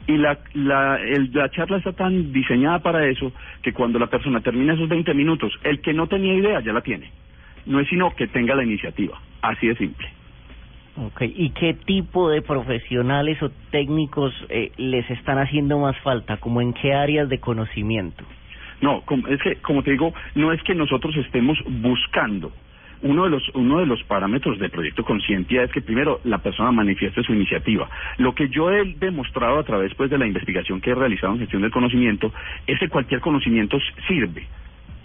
[0.09, 4.41] y la, la, el- la charla está tan diseñada para eso que cuando la persona
[4.41, 7.11] termina esos 20 minutos, el que no tenía idea ya la tiene.
[7.67, 10.07] No es sino que tenga la iniciativa, así de simple.
[10.97, 16.37] Ok, ¿y qué tipo de profesionales o técnicos eh, les están haciendo más falta?
[16.37, 18.25] ¿Como en qué áreas de conocimiento?
[18.81, 22.51] No, es que, como te digo, no es que nosotros estemos buscando.
[23.01, 26.71] Uno de los uno de los parámetros del proyecto Conciencia es que primero la persona
[26.71, 27.89] manifieste su iniciativa.
[28.17, 31.39] Lo que yo he demostrado a través pues de la investigación que he realizado en
[31.39, 32.33] gestión del conocimiento
[32.67, 34.47] es que cualquier conocimiento sirve.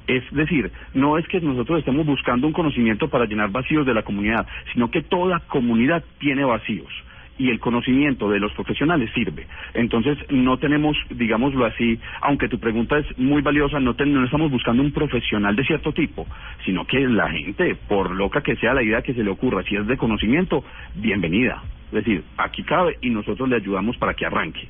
[0.07, 4.03] Es decir, no es que nosotros estemos buscando un conocimiento para llenar vacíos de la
[4.03, 6.93] comunidad, sino que toda comunidad tiene vacíos
[7.39, 9.47] y el conocimiento de los profesionales sirve.
[9.75, 14.51] Entonces, no tenemos, digámoslo así, aunque tu pregunta es muy valiosa, no, ten- no estamos
[14.51, 16.27] buscando un profesional de cierto tipo,
[16.65, 19.77] sino que la gente, por loca que sea la idea que se le ocurra, si
[19.77, 21.63] es de conocimiento, bienvenida.
[21.87, 24.69] Es decir, aquí cabe y nosotros le ayudamos para que arranque.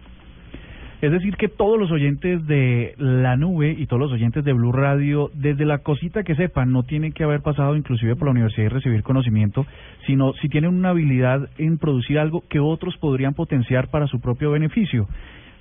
[1.05, 4.73] Es decir, que todos los oyentes de la nube y todos los oyentes de Blue
[4.73, 8.65] Radio, desde la cosita que sepan, no tienen que haber pasado inclusive por la universidad
[8.65, 9.67] y recibir conocimiento,
[10.07, 14.53] sino si tienen una habilidad en producir algo que otros podrían potenciar para su propio
[14.53, 15.07] beneficio.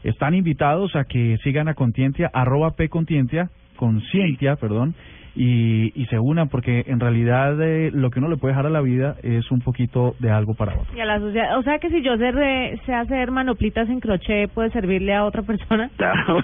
[0.05, 4.95] Están invitados a que sigan a Contientia, arroba P Contientia, Conciencia, perdón,
[5.35, 8.69] y, y se unan, porque en realidad eh, lo que uno le puede dejar a
[8.69, 10.95] la vida es un poquito de algo para otro.
[10.95, 13.99] Y a la sociedad, o sea que si yo sé, re- sé hacer manoplitas en
[13.99, 15.89] crochet, ¿puede servirle a otra persona?
[15.97, 16.43] Claro,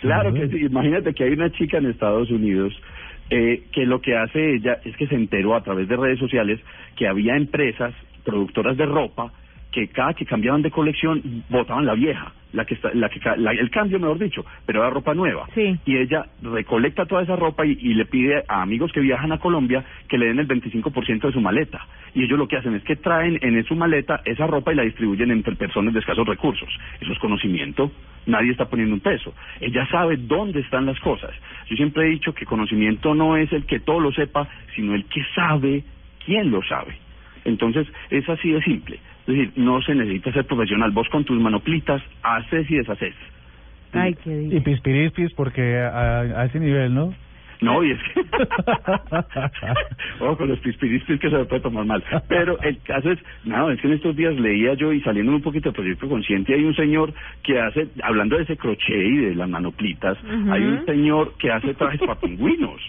[0.00, 0.64] claro que sí.
[0.66, 2.72] Imagínate que hay una chica en Estados Unidos
[3.30, 6.60] eh, que lo que hace ella es que se enteró a través de redes sociales
[6.96, 7.92] que había empresas
[8.24, 9.32] productoras de ropa
[9.72, 13.52] que cada que cambiaban de colección botaban la vieja, la que está, la que la-
[13.52, 15.46] el cambio mejor dicho, pero era ropa nueva.
[15.84, 19.38] Y ella recolecta toda esa ropa y, y le pide a amigos que viajan a
[19.38, 21.86] Colombia que le den el 25% de su maleta.
[22.14, 24.82] Y ellos lo que hacen es que traen en su maleta esa ropa y la
[24.84, 26.68] distribuyen entre personas de escasos recursos.
[27.00, 27.92] Eso es conocimiento.
[28.24, 29.34] Nadie está poniendo un peso.
[29.60, 31.30] Ella sabe dónde están las cosas.
[31.68, 35.04] Yo siempre he dicho que conocimiento no es el que todo lo sepa, sino el
[35.04, 35.84] que sabe
[36.24, 36.96] quién lo sabe.
[37.44, 38.98] Entonces, es así de simple.
[39.28, 40.90] Es decir, no se necesita ser profesional.
[40.90, 43.14] Vos con tus manoplitas haces y deshaces.
[43.92, 47.14] Ay, qué Y pispirispis, porque a, a ese nivel, ¿no?
[47.60, 48.20] No, y es que...
[50.20, 52.02] Ojo con los pispirispis que se me puede tomar mal.
[52.28, 55.42] Pero el caso es, no, es que en estos días leía yo y saliendo un
[55.42, 57.12] poquito del proyecto consciente hay un señor
[57.42, 60.16] que hace, hablando de ese crochet y de las manoplitas,
[60.50, 62.80] hay un señor que hace trajes para pingüinos.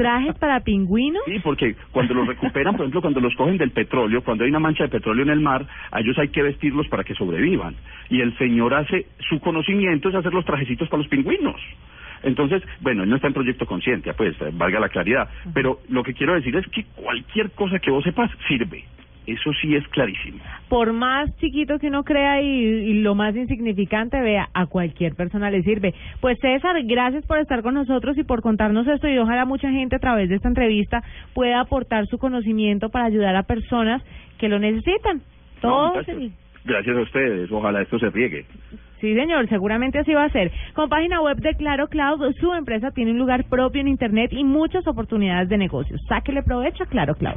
[0.00, 1.22] Trajes para pingüinos?
[1.26, 4.58] Sí, porque cuando los recuperan, por ejemplo, cuando los cogen del petróleo, cuando hay una
[4.58, 7.76] mancha de petróleo en el mar, a ellos hay que vestirlos para que sobrevivan.
[8.08, 11.60] Y el señor hace, su conocimiento es hacer los trajecitos para los pingüinos.
[12.22, 15.28] Entonces, bueno, él no está en proyecto conciencia, pues, valga la claridad.
[15.52, 18.84] Pero lo que quiero decir es que cualquier cosa que vos sepas sirve.
[19.32, 20.38] Eso sí es clarísimo.
[20.68, 25.50] Por más chiquito que uno crea y, y lo más insignificante, vea, a cualquier persona
[25.50, 25.94] le sirve.
[26.20, 29.96] Pues César, gracias por estar con nosotros y por contarnos esto y ojalá mucha gente
[29.96, 31.02] a través de esta entrevista
[31.34, 34.02] pueda aportar su conocimiento para ayudar a personas
[34.38, 35.18] que lo necesitan.
[35.18, 36.30] No, Todo muchachos, se-
[36.62, 37.50] Gracias a ustedes.
[37.50, 38.44] Ojalá esto se riegue.
[39.00, 40.52] Sí, señor, seguramente así va a ser.
[40.74, 44.44] Con página web de Claro Cloud, su empresa tiene un lugar propio en Internet y
[44.44, 46.02] muchas oportunidades de negocios.
[46.06, 47.36] Sáquele provecho a Claro Cloud.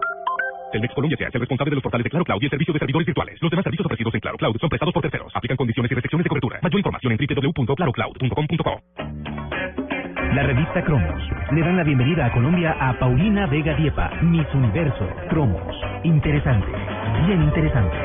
[0.71, 2.73] Telmex Colombia se hace el responsable de los portales de Claro Cloud y el servicio
[2.73, 3.37] de servidores virtuales.
[3.41, 5.31] Los demás servicios ofrecidos en Claro Cloud son prestados por terceros.
[5.35, 6.59] Aplican condiciones y restricciones de cobertura.
[6.61, 8.81] Mayor información en www.clarocloud.com.co.
[10.33, 15.09] La revista Cromos le dan la bienvenida a Colombia a Paulina Vega Diepa, Miss Universo.
[15.29, 15.75] Cromos.
[16.03, 16.71] Interesante.
[17.27, 17.97] Bien interesante.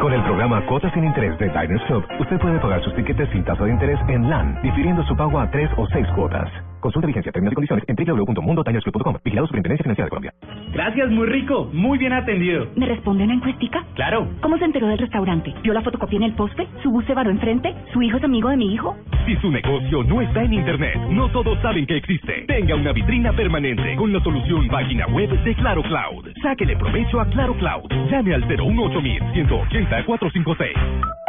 [0.00, 3.44] Con el programa Cuotas sin Interés de Diners Club, usted puede pagar sus tiquetes sin
[3.44, 6.50] tasa de interés en LAN, difiriendo su pago a tres o seis cuotas.
[6.86, 9.16] Consulta vigencia, términos y condiciones en www.mundotinersclub.com.
[9.24, 10.32] Vigilado Superintendencia Financiera de Colombia.
[10.72, 11.68] Gracias, muy rico.
[11.72, 12.68] Muy bien atendido.
[12.76, 13.84] ¿Me responde una encuestica?
[13.96, 14.28] Claro.
[14.40, 15.52] ¿Cómo se enteró del restaurante?
[15.64, 16.68] ¿Vio la fotocopia en el poste?
[16.84, 17.74] ¿Su bus se varó enfrente?
[17.92, 18.94] ¿Su hijo es amigo de mi hijo?
[19.26, 22.44] Si su negocio no está en Internet, no todos saben que existe.
[22.46, 26.28] Tenga una vitrina permanente con la solución página web de Claro Cloud.
[26.40, 27.90] Sáquele provecho a Claro Cloud.
[28.08, 29.00] Llame al 018
[29.32, 31.25] 180 456.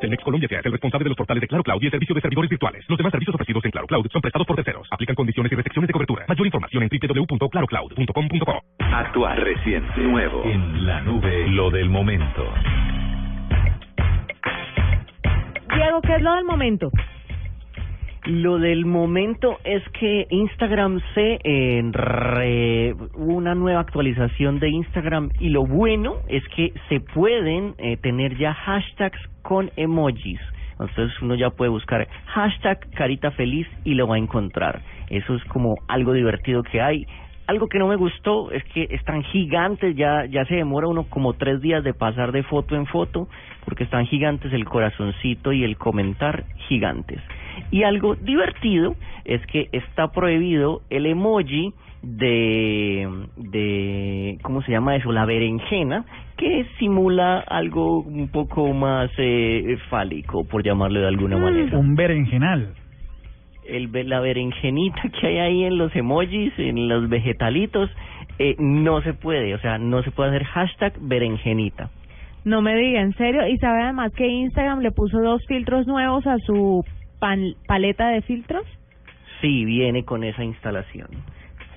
[0.00, 2.14] Telmex Colombia se hace el responsable de los portales de Claro Cloud y el servicio
[2.14, 2.84] de servidores virtuales.
[2.88, 4.88] Los demás servicios ofrecidos en Claro Cloud son prestados por terceros.
[4.90, 6.24] Aplican condiciones y restricciones de cobertura.
[6.26, 8.62] Mayor información en www.clarocloud.com.co.
[8.78, 10.42] Actual, reciente, nuevo.
[10.44, 12.44] En la nube, lo del momento.
[15.74, 16.90] Diego, ¿qué es lo del momento?
[18.26, 25.48] Lo del momento es que Instagram se eh, re- una nueva actualización de Instagram y
[25.48, 30.38] lo bueno es que se pueden eh, tener ya hashtags con emojis.
[30.72, 34.82] Entonces uno ya puede buscar hashtag carita feliz y lo va a encontrar.
[35.08, 37.06] Eso es como algo divertido que hay.
[37.46, 41.32] Algo que no me gustó es que están gigantes, ya, ya se demora uno como
[41.32, 43.28] tres días de pasar de foto en foto,
[43.64, 47.20] porque están gigantes el corazoncito y el comentar gigantes.
[47.70, 55.12] Y algo divertido es que está prohibido el emoji de, de ¿cómo se llama eso?
[55.12, 56.04] La berenjena,
[56.36, 61.76] que simula algo un poco más eh, fálico, por llamarlo de alguna manera.
[61.78, 62.74] Un berenjenal.
[63.68, 67.90] El, la berenjenita que hay ahí en los emojis, en los vegetalitos,
[68.38, 71.90] eh, no se puede, o sea, no se puede hacer hashtag berenjenita.
[72.44, 73.46] No me diga, en serio.
[73.46, 76.84] Y sabe además que Instagram le puso dos filtros nuevos a su
[77.18, 78.64] pan- paleta de filtros.
[79.40, 81.08] Sí, viene con esa instalación.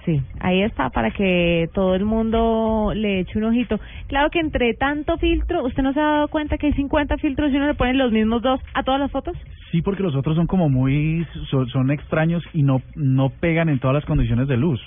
[0.06, 3.80] Sí, ahí está para que todo el mundo le eche un ojito.
[4.08, 7.54] Claro que entre tanto filtro, ¿usted no se ha dado cuenta que hay 50 filtros
[7.54, 9.38] y uno le pone los mismos dos a todas las fotos?
[9.72, 13.80] Sí, porque los otros son como muy, son, son extraños y no, no pegan en
[13.80, 14.82] todas las condiciones de luz.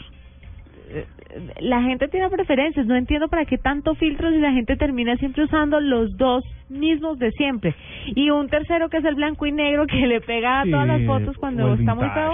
[1.60, 5.44] La gente tiene preferencias, no entiendo para qué tanto filtros y la gente termina siempre
[5.44, 7.74] usando los dos mismos de siempre.
[8.14, 10.86] Y un tercero que es el blanco y negro que le pega a Sí, todas
[10.86, 12.32] las fotos cuando está muy feo.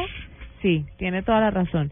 [0.61, 1.91] Sí, tiene toda la razón.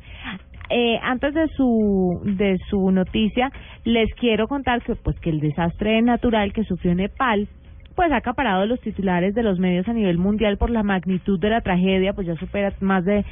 [0.71, 3.51] Eh, antes de su de su noticia,
[3.85, 7.49] les quiero contar que pues que el desastre natural que sufrió Nepal
[7.95, 11.51] pues ha acaparado los titulares de los medios a nivel mundial por la magnitud de
[11.51, 13.25] la tragedia, pues ya supera más de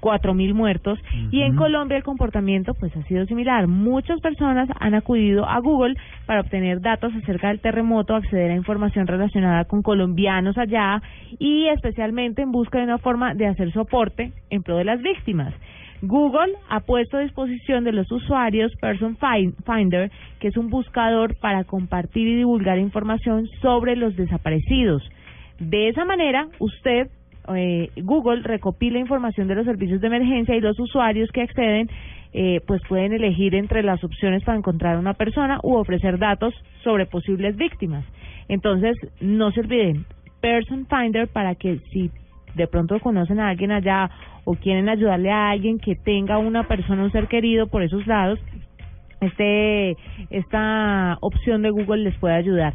[0.00, 0.98] cuatro mil muertos
[1.30, 3.66] y en Colombia el comportamiento pues ha sido similar.
[3.66, 9.06] Muchas personas han acudido a Google para obtener datos acerca del terremoto, acceder a información
[9.06, 11.02] relacionada con colombianos allá
[11.38, 15.52] y especialmente en busca de una forma de hacer soporte en pro de las víctimas.
[16.02, 21.36] Google ha puesto a disposición de los usuarios Person Fin- Finder, que es un buscador
[21.36, 25.02] para compartir y divulgar información sobre los desaparecidos.
[25.58, 27.08] De esa manera, usted,
[27.54, 31.88] eh, Google, recopila información de los servicios de emergencia y los usuarios que acceden,
[32.34, 36.52] eh, pues pueden elegir entre las opciones para encontrar a una persona u ofrecer datos
[36.84, 38.04] sobre posibles víctimas.
[38.48, 40.04] Entonces, no se olviden,
[40.42, 42.10] Person Finder para que si
[42.54, 44.10] de pronto conocen a alguien allá
[44.46, 48.38] o quieren ayudarle a alguien que tenga una persona, un ser querido por esos lados,
[49.20, 49.96] este
[50.30, 52.72] esta opción de Google les puede ayudar.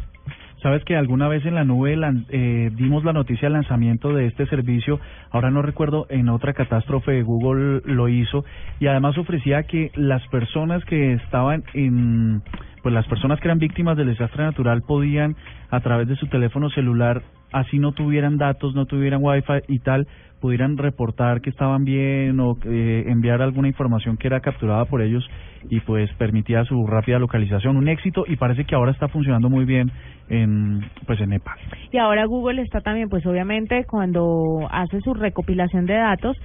[0.62, 1.98] Sabes que alguna vez en la nube
[2.30, 5.00] eh, dimos la noticia del lanzamiento de este servicio,
[5.32, 8.46] ahora no recuerdo, en otra catástrofe Google lo hizo
[8.80, 12.44] y además ofrecía que las personas que estaban en,
[12.82, 15.36] pues las personas que eran víctimas del desastre natural podían
[15.70, 17.22] a través de su teléfono celular,
[17.52, 20.08] así no tuvieran datos, no tuvieran wifi y tal,
[20.40, 25.24] pudieran reportar que estaban bien o eh, enviar alguna información que era capturada por ellos
[25.70, 29.66] y pues permitía su rápida localización, un éxito y parece que ahora está funcionando muy
[29.66, 29.92] bien
[30.30, 31.58] en pues en Nepal.
[31.92, 36.36] Y ahora Google está también, pues obviamente cuando hace su recopilación de datos,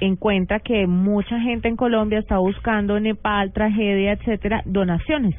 [0.00, 5.36] encuentra que mucha gente en Colombia está buscando Nepal, tragedia, etcétera, donaciones.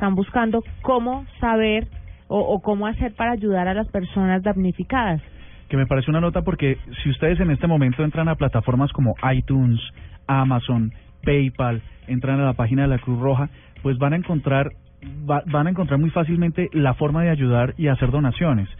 [0.00, 1.86] Están buscando cómo saber
[2.26, 5.20] o, o cómo hacer para ayudar a las personas damnificadas.
[5.68, 9.14] que me parece una nota porque si ustedes en este momento entran a plataformas como
[9.30, 9.78] iTunes,
[10.26, 10.90] Amazon,
[11.22, 13.50] PayPal, entran a la página de la Cruz Roja,
[13.82, 14.70] pues van a encontrar
[15.30, 18.70] va- van a encontrar muy fácilmente la forma de ayudar y hacer donaciones.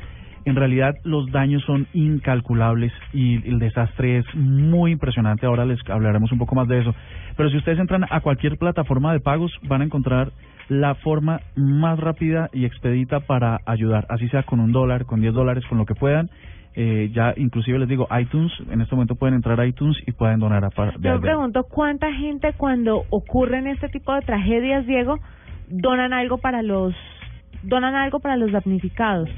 [0.45, 5.47] En realidad los daños son incalculables y el desastre es muy impresionante.
[5.47, 6.95] Ahora les hablaremos un poco más de eso.
[7.37, 10.31] Pero si ustedes entran a cualquier plataforma de pagos, van a encontrar
[10.69, 15.35] la forma más rápida y expedita para ayudar, así sea con un dólar, con 10
[15.35, 16.31] dólares, con lo que puedan.
[16.77, 20.39] Eh, ya inclusive les digo, iTunes, en este momento pueden entrar a iTunes y pueden
[20.39, 25.19] donar a par- Yo pregunto cuánta gente cuando ocurren este tipo de tragedias, Diego,
[25.69, 26.95] donan algo para los
[27.65, 29.29] donan algo para los damnificados.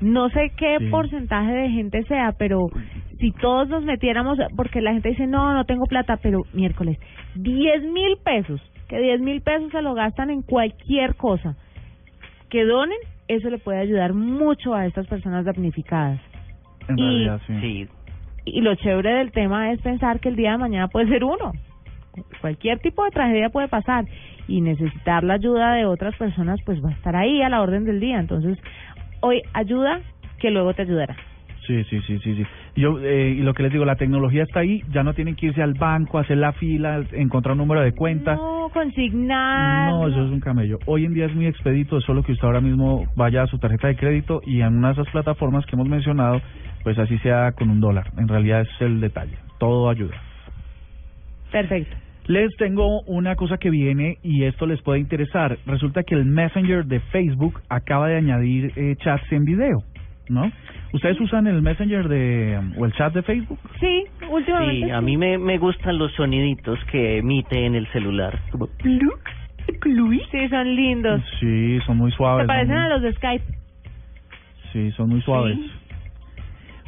[0.00, 0.86] No sé qué Sí.
[0.88, 2.68] porcentaje de gente sea, pero
[3.18, 6.98] si todos nos metiéramos, porque la gente dice, no, no tengo plata, pero miércoles,
[7.34, 11.56] 10 mil pesos, que 10 mil pesos se lo gastan en cualquier cosa,
[12.50, 16.20] que donen, eso le puede ayudar mucho a estas personas damnificadas.
[16.88, 17.88] En y- realidad, sí.
[18.44, 21.52] Y lo chévere del tema es pensar que el día de mañana puede ser uno.
[22.40, 24.04] Cualquier tipo de tragedia puede pasar
[24.46, 27.84] y necesitar la ayuda de otras personas pues va a estar ahí a la orden
[27.84, 28.20] del día.
[28.20, 28.56] Entonces,
[29.20, 30.00] hoy ayuda
[30.38, 31.16] que luego te ayudará.
[31.66, 32.46] Sí, sí, sí, sí, sí.
[32.76, 35.46] Yo, eh, y lo que les digo, la tecnología está ahí, ya no tienen que
[35.46, 38.36] irse al banco, hacer la fila, encontrar un número de cuenta.
[38.36, 39.92] No, consignar.
[39.92, 40.78] No, eso es un camello.
[40.86, 43.58] Hoy en día es muy expedito, es solo que usted ahora mismo vaya a su
[43.58, 46.40] tarjeta de crédito y en una de esas plataformas que hemos mencionado,
[46.84, 48.10] pues así sea con un dólar.
[48.16, 49.36] En realidad es el detalle.
[49.58, 50.14] Todo ayuda.
[51.50, 51.96] Perfecto.
[52.28, 55.58] Les tengo una cosa que viene y esto les puede interesar.
[55.66, 59.82] Resulta que el Messenger de Facebook acaba de añadir eh, chats en video,
[60.28, 60.50] ¿no?
[60.92, 63.58] ¿Ustedes usan el Messenger de o el chat de Facebook?
[63.78, 64.86] Sí, últimamente.
[64.86, 68.38] Sí, a mí me, me gustan los soniditos que emite en el celular.
[68.50, 68.68] Como
[70.30, 71.22] Sí, son lindos.
[71.40, 72.46] Sí, son muy Se suaves.
[72.46, 73.44] parecen son a los de Skype.
[74.72, 75.58] Sí, son muy suaves.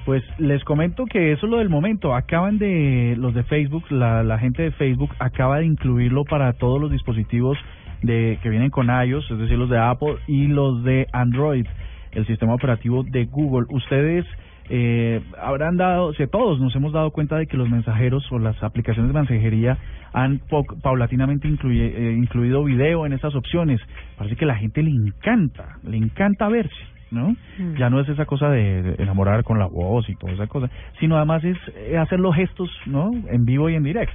[0.08, 2.14] Pues les comento que eso es lo del momento.
[2.14, 6.80] Acaban de, los de Facebook, la, la gente de Facebook acaba de incluirlo para todos
[6.80, 7.58] los dispositivos
[8.00, 11.66] de que vienen con iOS, es decir, los de Apple y los de Android,
[12.12, 13.66] el sistema operativo de Google.
[13.68, 14.24] Ustedes
[14.70, 18.62] eh, habrán dado, si todos nos hemos dado cuenta de que los mensajeros o las
[18.62, 19.76] aplicaciones de mensajería
[20.14, 20.40] han
[20.82, 23.78] paulatinamente eh, incluido video en esas opciones.
[24.16, 26.97] Parece que a la gente le encanta, le encanta verse.
[27.10, 27.34] ¿No?
[27.78, 31.16] Ya no es esa cosa de, enamorar con la voz y toda esa cosa, sino
[31.16, 33.10] además es eh, hacer los gestos, ¿no?
[33.30, 34.14] En vivo y en directo.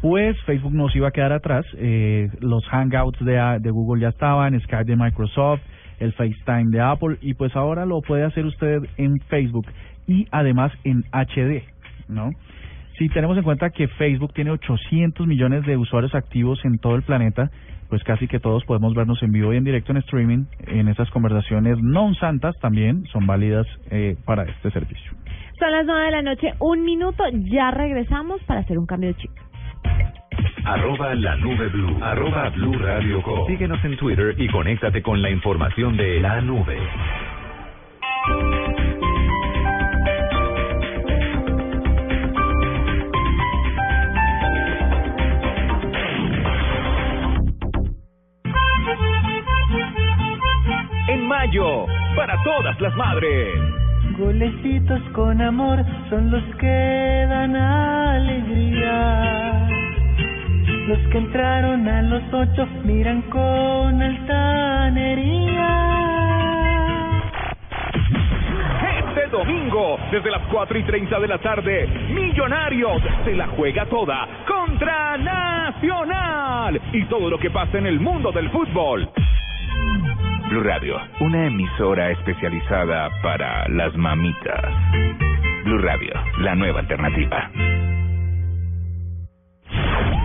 [0.00, 4.08] Pues Facebook no se iba a quedar atrás, eh, los Hangouts de, de Google ya
[4.08, 5.60] estaban, Skype de Microsoft,
[6.00, 9.66] el FaceTime de Apple y pues ahora lo puede hacer usted en Facebook
[10.06, 11.62] y además en HD,
[12.08, 12.30] ¿no?
[13.02, 17.02] Si tenemos en cuenta que Facebook tiene 800 millones de usuarios activos en todo el
[17.02, 17.50] planeta,
[17.88, 20.44] pues casi que todos podemos vernos en vivo y en directo en streaming.
[20.68, 25.10] En esas conversaciones non santas también son válidas eh, para este servicio.
[25.58, 29.16] Son las nueve de la noche, un minuto, ya regresamos para hacer un cambio de
[29.18, 29.34] chip.
[30.62, 31.98] Arroba la nube blue.
[31.98, 33.48] Arroba blue radio com.
[33.48, 36.78] Síguenos en Twitter y conéctate con la información de la nube.
[51.42, 53.58] Mayo, para todas las madres.
[54.16, 58.94] Golecitos con amor son los que dan alegría.
[60.86, 65.68] Los que entraron a los ocho miran con altanería.
[68.98, 74.28] Este domingo, desde las 4 y 30 de la tarde, Millonarios se la juega toda
[74.46, 79.08] contra Nacional y todo lo que pasa en el mundo del fútbol.
[80.52, 84.62] Blue Radio, una emisora especializada para las mamitas.
[85.64, 87.50] Blue Radio, la nueva alternativa.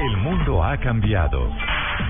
[0.01, 1.49] El mundo ha cambiado.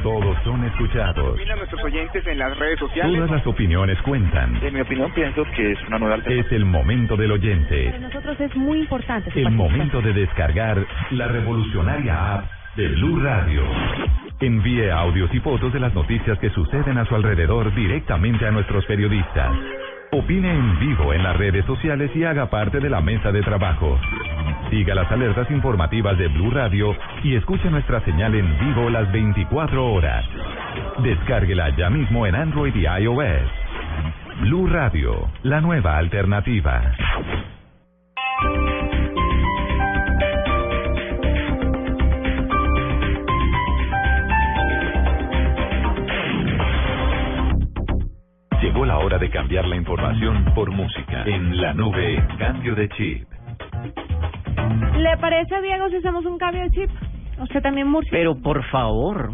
[0.01, 1.35] Todos son escuchados.
[1.35, 3.13] opinan nuestros oyentes en las redes sociales?
[3.17, 4.55] Todas las opiniones cuentan.
[4.63, 6.47] En mi opinión, pienso que es una nueva alternativa.
[6.47, 7.85] Es el momento del oyente.
[7.85, 9.31] Para nosotros es muy importante.
[9.35, 12.45] El momento de descargar la revolucionaria app
[12.77, 13.61] de Blue Radio.
[14.39, 18.85] Envíe audios y fotos de las noticias que suceden a su alrededor directamente a nuestros
[18.85, 19.51] periodistas.
[20.11, 23.99] Opine en vivo en las redes sociales y haga parte de la mesa de trabajo.
[24.69, 29.91] Siga las alertas informativas de Blue Radio y escuche nuestra señal en vivo las 24
[29.91, 30.23] horas.
[30.99, 33.49] Descárguela ya mismo en Android y iOS.
[34.41, 36.93] Blue Radio, la nueva alternativa.
[49.57, 51.23] Cambiar la información por música.
[51.25, 53.27] En la nube, cambio de chip.
[54.97, 56.89] ¿Le parece, Diego, si hacemos un cambio de chip?
[57.41, 58.11] Usted también, Murcia.
[58.11, 59.31] Pero por favor.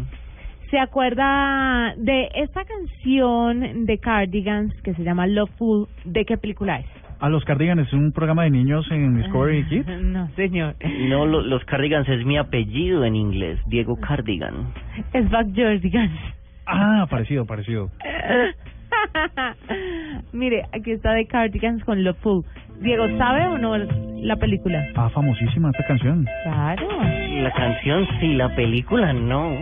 [0.70, 5.88] ¿Se acuerda de esta canción de Cardigans que se llama Loveful?
[6.06, 6.86] ¿De qué película es?
[7.20, 9.86] A los Cardigans, un programa de niños en Discovery Kids.
[10.04, 10.74] No, señor.
[11.08, 14.72] No, lo- los Cardigans es mi apellido en inglés, Diego Cardigan.
[15.12, 16.18] Es Backyardigans.
[16.66, 17.90] Ah, parecido, parecido.
[20.32, 22.44] Mire, aquí está de Cardigans con Loveful.
[22.80, 24.86] Diego, ¿sabe o no la película?
[24.96, 26.26] Ah, famosísima esta canción.
[26.42, 26.88] Claro.
[27.42, 29.56] La canción sí, la película no.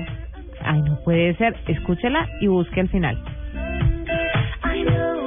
[0.64, 1.56] Ay, no puede ser.
[1.66, 3.18] Escúchela y busque el final.
[4.64, 5.21] I know,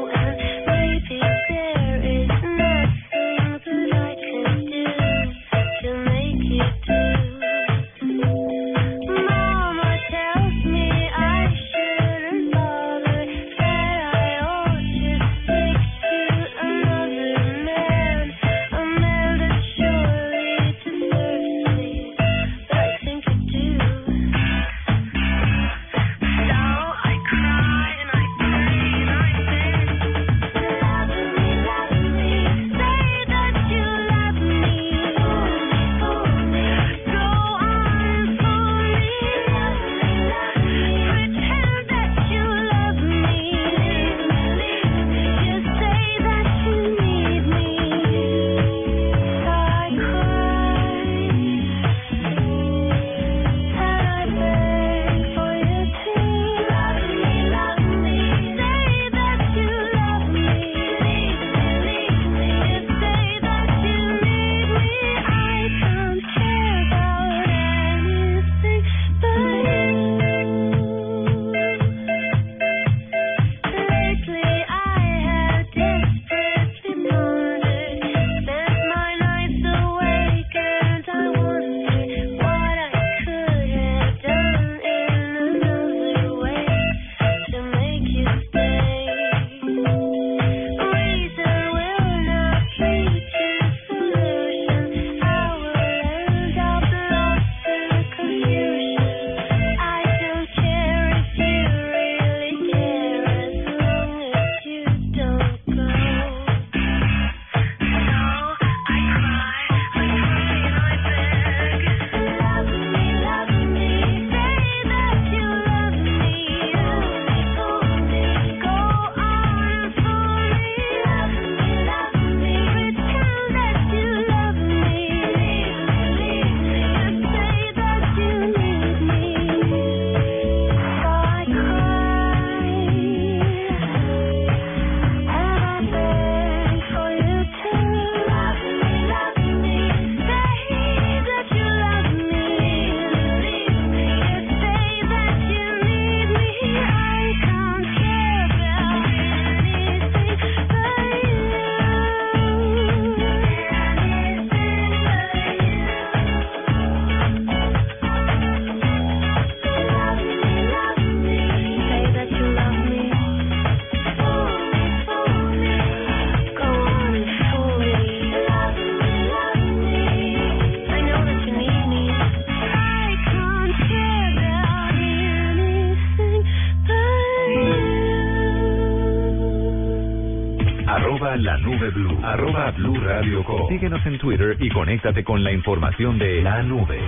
[180.95, 182.17] Arroba la nube blue.
[182.23, 183.67] Arroba blue radio com.
[183.67, 186.99] Síguenos en Twitter y conéctate con la información de la nube.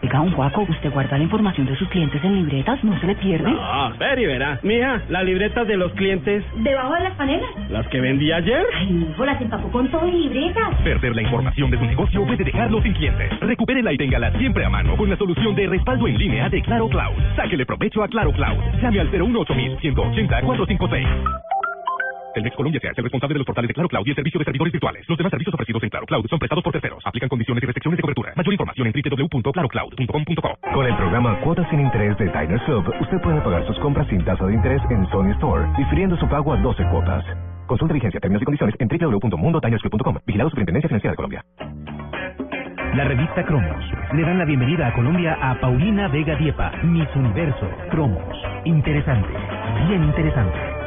[0.00, 2.82] Oiga, don Juaco, ¿usted guarda la información de sus clientes en libretas?
[2.84, 3.52] ¿No se le pierde?
[3.58, 4.60] Ah, ver y verá.
[4.62, 7.48] Mija, las libretas de los clientes, ¿Debajo de las panelas?
[7.68, 8.64] las que vendí ayer.
[8.76, 10.72] Ay, hijo, las empapó con todo y libretas.
[10.84, 13.40] Perder la información de su negocio puede dejarlo sin clientes.
[13.40, 16.88] Recupérela y téngala siempre a mano con la solución de respaldo en línea de Claro
[16.88, 17.14] Cloud.
[17.34, 18.56] Sáquele provecho a Claro Cloud.
[18.80, 21.08] Llame al 018 180 456.
[22.38, 24.44] Telmex Colombia se hace responsable de los portales de Claro Cloud y el servicio de
[24.44, 25.04] servidores virtuales.
[25.08, 27.02] Los demás servicios ofrecidos en Claro Cloud son prestados por terceros.
[27.04, 28.32] Aplican condiciones y restricciones de cobertura.
[28.36, 30.58] Mayor información en www.clarocloud.com.co.
[30.72, 34.24] Con el programa Cuotas sin Interés de Diners Club, usted puede pagar sus compras sin
[34.24, 37.24] tasa de interés en Sony Store, difiriendo su pago a 12 cuotas.
[37.66, 40.18] Consulta vigencia, términos y condiciones en www.mundotinersclub.com.
[40.24, 41.42] Vigilado Superintendencia Financiera de Colombia.
[42.94, 43.84] La revista Cromos
[44.14, 48.36] le dan la bienvenida a Colombia a Paulina Vega Diepa, Miss Universo, Cromos.
[48.64, 49.28] Interesante,
[49.88, 50.77] bien interesante.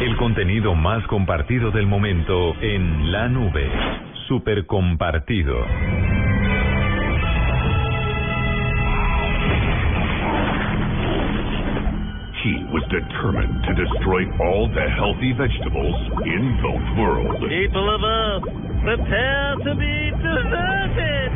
[0.00, 3.68] El contenido más compartido del momento en la nube.
[4.28, 5.56] Super compartido.
[12.44, 16.70] He was determined to destroy all the healthy vegetables in the
[17.00, 17.40] world.
[17.48, 18.44] People of Earth,
[18.84, 21.32] prepare to be deserted.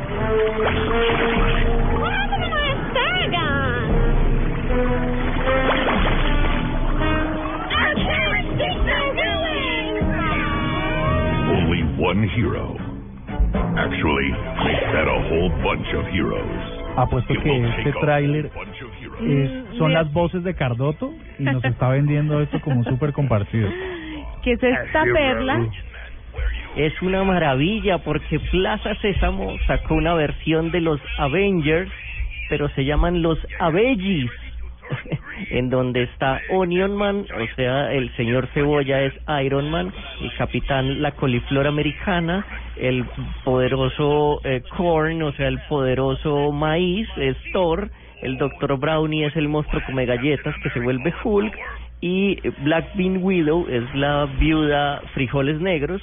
[11.55, 12.77] Only one hero.
[13.77, 14.31] Actually,
[14.65, 16.63] make that a whole bunch of heroes.
[16.97, 18.51] Apuesto que este tráiler
[19.21, 23.69] es- son las voces de Cardoto y nos está vendiendo esto como súper compartido.
[24.43, 25.59] ¿Qué es esta perla?
[26.77, 31.91] Es una maravilla porque Plaza Sésamo sacó una versión de los Avengers,
[32.49, 34.29] pero se llaman los Avengis,
[35.51, 39.15] en donde está Onion Man, o sea, el señor Cebolla es
[39.45, 42.45] Iron Man, el capitán la coliflor americana,
[42.77, 43.05] el
[43.45, 47.89] poderoso eh, Corn, o sea, el poderoso maíz es Thor,
[48.21, 48.79] el Dr.
[48.79, 51.55] Brownie es el monstruo come galletas que se vuelve Hulk,
[52.01, 56.03] y Black Bean Widow es la viuda frijoles negros,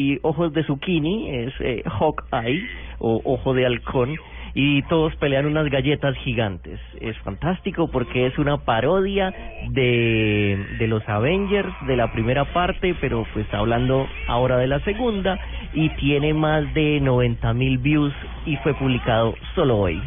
[0.00, 2.62] y ojos de zucchini es eh, Hawkeye
[3.00, 4.16] o ojo de halcón
[4.54, 6.80] y todos pelean unas galletas gigantes.
[7.02, 9.30] Es fantástico porque es una parodia
[9.68, 15.38] de, de los Avengers de la primera parte, pero pues hablando ahora de la segunda
[15.74, 18.14] y tiene más de 90 mil views
[18.46, 20.00] y fue publicado solo hoy.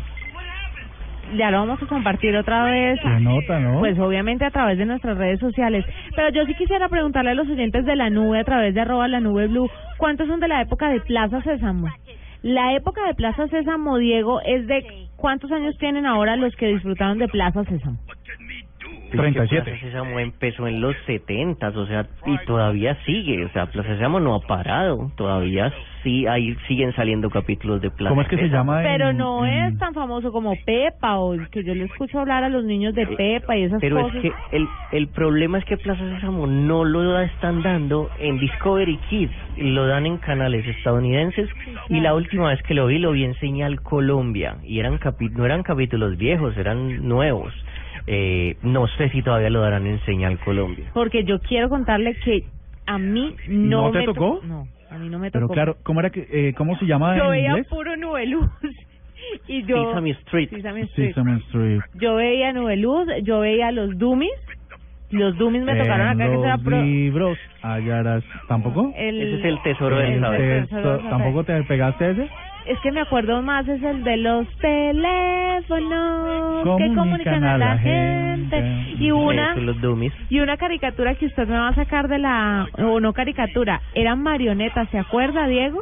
[1.35, 2.99] Ya lo vamos a compartir otra vez.
[3.19, 3.79] Nota, ¿no?
[3.79, 5.85] Pues obviamente a través de nuestras redes sociales.
[6.15, 9.07] Pero yo sí quisiera preguntarle a los oyentes de la nube a través de arroba
[9.07, 11.87] la nube blue, ¿cuántos son de la época de Plaza Sésamo?
[12.43, 14.83] La época de Plaza Sésamo, Diego, es de
[15.15, 17.97] ¿cuántos años tienen ahora los que disfrutaron de Plaza Sésamo?
[19.17, 19.63] 37.
[19.71, 24.19] Plaza Sésamo empezó en los 70, o sea, y todavía sigue, o sea, Plaza Sésamo
[24.19, 25.71] no ha parado, todavía
[26.03, 28.81] sí hay siguen saliendo capítulos de Plaza ¿Cómo es que se llama?
[28.83, 32.49] Pero no en- es tan famoso como Pepa o que yo le escucho hablar a
[32.49, 34.15] los niños de Pepa y esas Pero cosas.
[34.15, 38.37] es que el, el problema es que Plaza Sésamo no lo da- están dando en
[38.39, 41.49] Discovery Kids, lo dan en canales estadounidenses
[41.89, 45.31] y la última vez que lo vi lo vi en Señal Colombia y eran capi-
[45.31, 47.53] no eran capítulos viejos, eran nuevos.
[48.07, 50.85] Eh, no sé si todavía lo darán en Señal Colombia.
[50.93, 52.43] Porque yo quiero contarle que
[52.85, 54.41] a mí no, ¿No te me to- tocó?
[54.43, 55.53] No, a mí no me Pero tocó.
[55.53, 57.67] claro, ¿cómo era que eh, cómo se llama yo en veía inglés?
[57.67, 58.49] puro Nubeluz
[59.47, 60.49] y yo Sesame Street.
[60.49, 61.07] Sesame Street.
[61.09, 61.81] Sesame Street.
[61.95, 64.31] Yo veía Nubeluz, yo veía los Dummies.
[65.11, 68.91] Los Dummies me tocaron acá que los será pro libros hallarás ¿Tampoco?
[68.97, 70.67] el Ese es el tesoro del El saber.
[70.67, 72.29] texto- ¿Tampoco te pegaste ese?
[72.65, 78.63] Es que me acuerdo más es el de los teléfonos que Comunican a la gente
[78.99, 79.75] y una los
[80.29, 84.21] y una caricatura que usted me va a sacar de la o no caricatura, eran
[84.21, 85.81] marionetas, ¿se acuerda, Diego?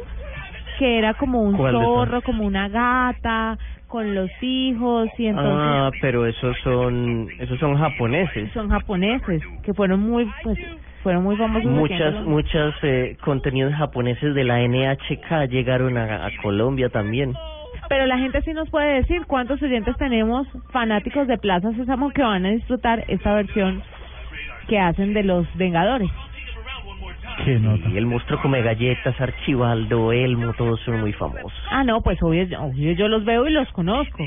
[0.78, 6.26] Que era como un zorro, como una gata con los hijos y entonces Ah, pero
[6.26, 8.50] esos son esos son japoneses.
[8.52, 10.58] son japoneses que fueron muy pues
[11.02, 12.22] fueron muy famosos Muchas, Colombia.
[12.22, 17.34] muchas eh, contenidos japoneses de la NHK llegaron a, a Colombia también.
[17.88, 22.22] Pero la gente sí nos puede decir cuántos oyentes tenemos fanáticos de Plaza Sésamo que
[22.22, 23.82] van a disfrutar esta versión
[24.68, 26.10] que hacen de los Vengadores.
[27.44, 27.88] Qué nota.
[27.88, 31.52] Y el monstruo come galletas, Archibaldo, Elmo, todos son muy famosos.
[31.70, 34.24] Ah, no, pues obvio, obvio yo los veo y los conozco.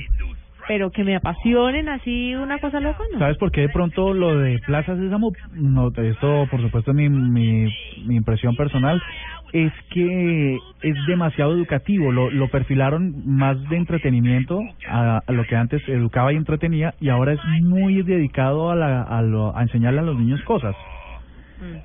[0.68, 3.20] Pero que me apasionen así una cosa loca, ¿no?
[3.20, 5.32] ¿Sabes por qué de pronto lo de Plaza Sésamo?
[5.53, 7.68] No, esto por supuesto es mi, mi,
[8.05, 9.01] mi impresión personal.
[9.53, 12.11] Es que es demasiado educativo.
[12.11, 14.59] Lo, lo perfilaron más de entretenimiento
[14.89, 19.03] a, a lo que antes educaba y entretenía y ahora es muy dedicado a, la,
[19.03, 20.76] a, lo, a enseñarle a los niños cosas.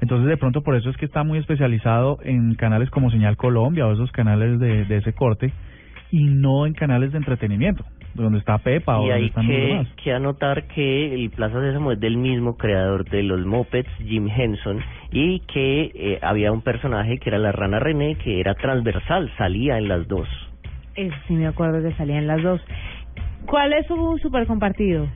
[0.01, 3.87] Entonces de pronto por eso es que está muy especializado en canales como Señal Colombia
[3.87, 5.53] o esos canales de, de ese corte
[6.11, 9.88] y no en canales de entretenimiento, donde está Pepa o Y donde hay están los
[9.96, 14.80] que, anotar que el Plaza Sésamo es del mismo creador de los Muppets, Jim Henson,
[15.12, 19.78] y que eh, había un personaje que era la rana René, que era transversal, salía
[19.78, 20.28] en las dos.
[20.96, 22.61] Eso sí me acuerdo que salían las dos.
[23.46, 25.06] ¿Cuál es su super compartido?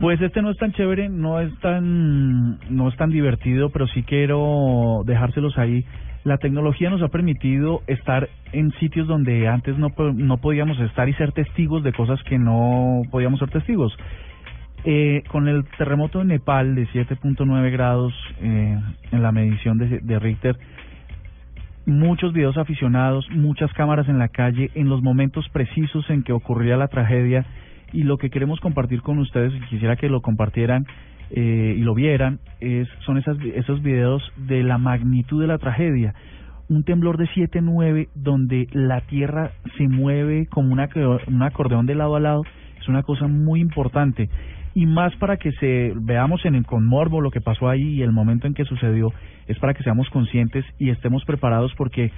[0.00, 4.02] Pues este no es tan chévere, no es tan no es tan divertido, pero sí
[4.02, 5.84] quiero dejárselos ahí.
[6.24, 11.14] La tecnología nos ha permitido estar en sitios donde antes no no podíamos estar y
[11.14, 13.96] ser testigos de cosas que no podíamos ser testigos.
[14.84, 18.78] Eh, con el terremoto en Nepal de 7.9 grados eh,
[19.12, 20.56] en la medición de, de Richter,
[21.84, 26.76] muchos videos aficionados, muchas cámaras en la calle, en los momentos precisos en que ocurría
[26.76, 27.44] la tragedia
[27.92, 30.86] y lo que queremos compartir con ustedes, y quisiera que lo compartieran
[31.30, 36.14] eh, y lo vieran, es, son esas, esos videos de la magnitud de la tragedia.
[36.68, 40.88] Un temblor de 7.9 donde la tierra se mueve como una,
[41.26, 42.42] un acordeón de lado a lado,
[42.80, 44.28] es una cosa muy importante.
[44.74, 48.02] Y más para que se veamos en el con morbo lo que pasó ahí y
[48.02, 49.12] el momento en que sucedió,
[49.48, 52.12] es para que seamos conscientes y estemos preparados porque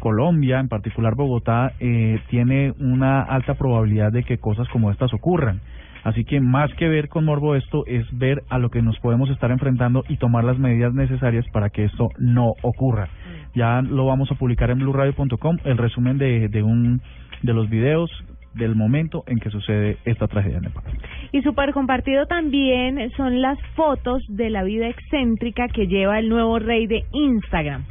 [0.00, 5.60] Colombia, en particular Bogotá, eh, tiene una alta probabilidad de que cosas como estas ocurran.
[6.08, 9.28] Así que más que ver con morbo esto es ver a lo que nos podemos
[9.28, 13.08] estar enfrentando y tomar las medidas necesarias para que esto no ocurra.
[13.54, 17.02] Ya lo vamos a publicar en blueradio.com el resumen de, de un
[17.42, 18.10] de los videos
[18.54, 20.84] del momento en que sucede esta tragedia en Nepal.
[21.30, 26.58] Y super compartido también son las fotos de la vida excéntrica que lleva el nuevo
[26.58, 27.84] rey de Instagram.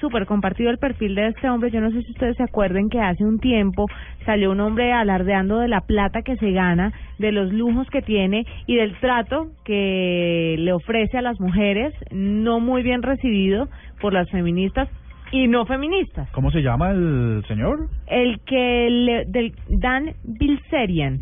[0.00, 1.70] Super compartido el perfil de este hombre.
[1.70, 3.86] Yo no sé si ustedes se acuerden que hace un tiempo
[4.24, 8.46] salió un hombre alardeando de la plata que se gana, de los lujos que tiene
[8.66, 13.68] y del trato que le ofrece a las mujeres, no muy bien recibido
[14.00, 14.88] por las feministas
[15.32, 16.30] y no feministas.
[16.30, 17.88] ¿Cómo se llama el señor?
[18.06, 21.20] El que le, del Dan Bilzerian,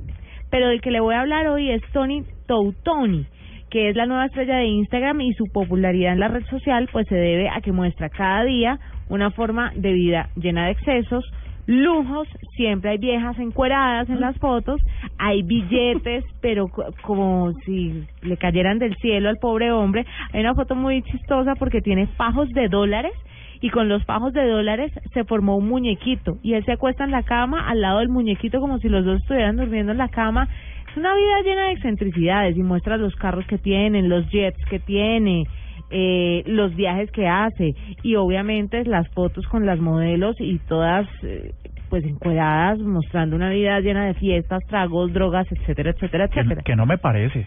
[0.50, 3.26] pero del que le voy a hablar hoy es Tony Toutoni,
[3.70, 7.06] que es la nueva estrella de Instagram y su popularidad en la red social pues
[7.08, 11.24] se debe a que muestra cada día una forma de vida llena de excesos,
[11.66, 14.80] lujos, siempre hay viejas encueradas en las fotos,
[15.18, 20.06] hay billetes, pero co- como si le cayeran del cielo al pobre hombre.
[20.32, 23.12] Hay una foto muy chistosa porque tiene fajos de dólares
[23.60, 27.10] y con los fajos de dólares se formó un muñequito y él se acuesta en
[27.10, 30.48] la cama al lado del muñequito como si los dos estuvieran durmiendo en la cama.
[30.90, 34.78] Es una vida llena de excentricidades y muestra los carros que tienen, los jets que
[34.78, 35.44] tiene,
[35.90, 41.52] eh, los viajes que hace y obviamente las fotos con las modelos y todas eh,
[41.88, 46.62] pues encueradas mostrando una vida llena de fiestas, tragos, drogas, etcétera, etcétera, Que, etcétera.
[46.62, 47.46] que no me parece.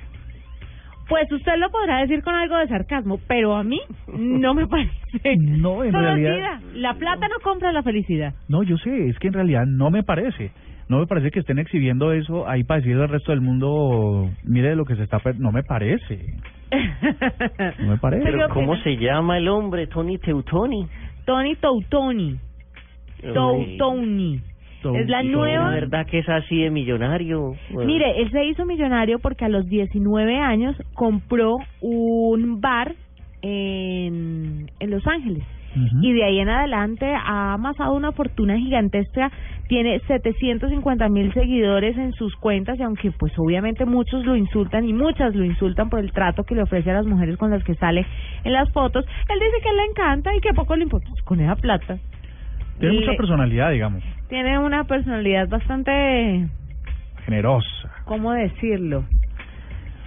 [1.07, 3.81] Pues usted lo podrá decir con algo de sarcasmo, pero a mí
[4.17, 4.91] no me parece.
[5.37, 6.61] No, en Solo realidad-.
[6.75, 8.33] La plata no compra la felicidad.
[8.47, 10.51] No, yo sé, es que en realidad no me parece.
[10.91, 14.75] No me parece que estén exhibiendo eso ahí para decirle al resto del mundo, mire
[14.75, 15.19] lo que se está...
[15.19, 15.39] per-".
[15.39, 16.33] No me parece.
[17.79, 18.23] No me parece.
[18.25, 19.87] Pero ¿cómo se llama el hombre?
[19.87, 20.85] Tony Teutoni.
[21.25, 22.37] Tony Toutoni.
[23.33, 24.41] Toutoni.
[24.95, 27.53] Es la nueva- La verdad que es así de millonario.
[27.71, 27.87] Bueno.
[27.87, 32.95] Mire, él se hizo millonario porque a los 19 años compró un bar
[33.41, 35.43] en, en Los Ángeles.
[36.01, 39.31] Y de ahí en adelante ha amasado una fortuna gigantesca.
[39.67, 44.91] Tiene 750 mil seguidores en sus cuentas y aunque pues obviamente muchos lo insultan y
[44.93, 47.75] muchas lo insultan por el trato que le ofrece a las mujeres con las que
[47.75, 48.05] sale
[48.43, 51.39] en las fotos, él dice que le encanta y que poco le importa Pues, con
[51.39, 51.97] esa plata.
[52.79, 56.47] Tiene mucha personalidad, digamos, Tiene una personalidad bastante,
[57.25, 57.91] generosa.
[58.05, 59.05] ¿cómo decirlo?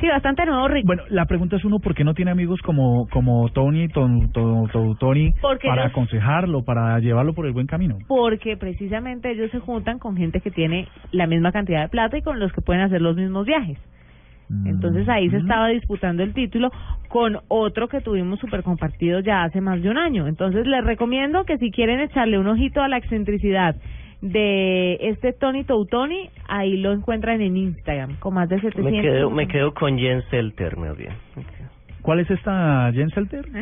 [0.01, 0.87] Sí, bastante nuevo, rico.
[0.87, 4.69] Bueno, la pregunta es uno, ¿por qué no tiene amigos como como Tony, Ton- Ton-
[4.71, 7.99] Ton- Tony, Porque para aconsejarlo, para llevarlo por el buen camino?
[8.09, 12.23] porque precisamente ellos se juntan con gente que tiene la misma cantidad de plata y
[12.23, 13.79] con los que pueden hacer los mismos viajes.
[14.67, 16.71] Entonces ahí se estaba disputando el título
[17.09, 20.27] con otro que tuvimos super compartido ya hace más de un año.
[20.29, 23.75] Entonces les recomiendo que si quieren echarle un ojito a la excentricidad
[24.25, 28.91] de este Tony Toutoni, ahí lo encuentran en Instagram con más de 700.
[28.93, 31.13] Me quedo, me quedo con Jen Selter, más bien.
[32.01, 33.47] ¿Cuál es esta Jenselter?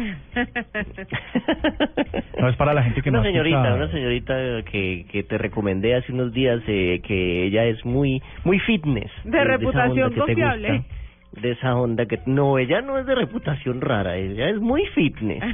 [2.41, 3.75] No, es para la gente que una no señorita, escucha.
[3.75, 4.35] una señorita
[4.65, 9.13] que, que te recomendé hace unos días eh, que ella es muy muy fitness.
[9.23, 10.83] De esa reputación confiable.
[11.41, 15.45] de esa onda que no, ella no es de reputación rara, ella es muy fitness.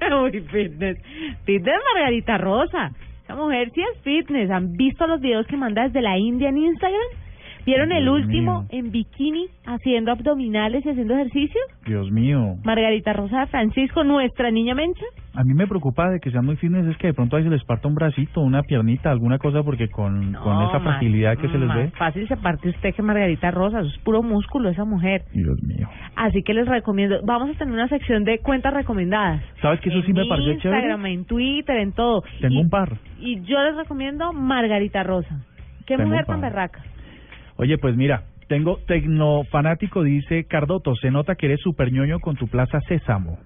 [0.22, 0.96] Uy, fitness.
[1.44, 2.92] Fitness Margarita Rosa.
[3.28, 4.50] Esa mujer sí es fitness.
[4.50, 7.08] ¿Han visto los videos que manda desde la India en Instagram?
[7.68, 8.68] ¿Vieron el Dios último mío.
[8.70, 11.60] en bikini haciendo abdominales y haciendo ejercicio?
[11.84, 12.56] Dios mío.
[12.64, 15.04] Margarita Rosa Francisco, nuestra niña Mencha.
[15.34, 17.50] A mí me preocupa de que sean muy fitness es que de pronto ahí se
[17.50, 21.58] les parta un bracito, una piernita, alguna cosa, porque con, con esa fragilidad que se
[21.58, 21.90] les ve.
[21.98, 23.80] fácil se parte usted que Margarita Rosa.
[23.80, 25.24] Es puro músculo esa mujer.
[25.34, 25.90] Dios mío.
[26.16, 27.20] Así que les recomiendo.
[27.26, 29.42] Vamos a tener una sección de cuentas recomendadas.
[29.60, 30.78] ¿Sabes que eso sí me pareció en chévere?
[30.78, 32.22] Instagram, en Twitter, en todo.
[32.40, 32.96] Tengo y, un par.
[33.20, 35.44] Y yo les recomiendo Margarita Rosa.
[35.86, 36.80] Qué Tengo mujer tan berraca.
[37.58, 42.46] Oye, pues mira, tengo tecnofanático, dice Cardoto, se nota que eres super ñoño con tu
[42.48, 43.38] Plaza Sésamo.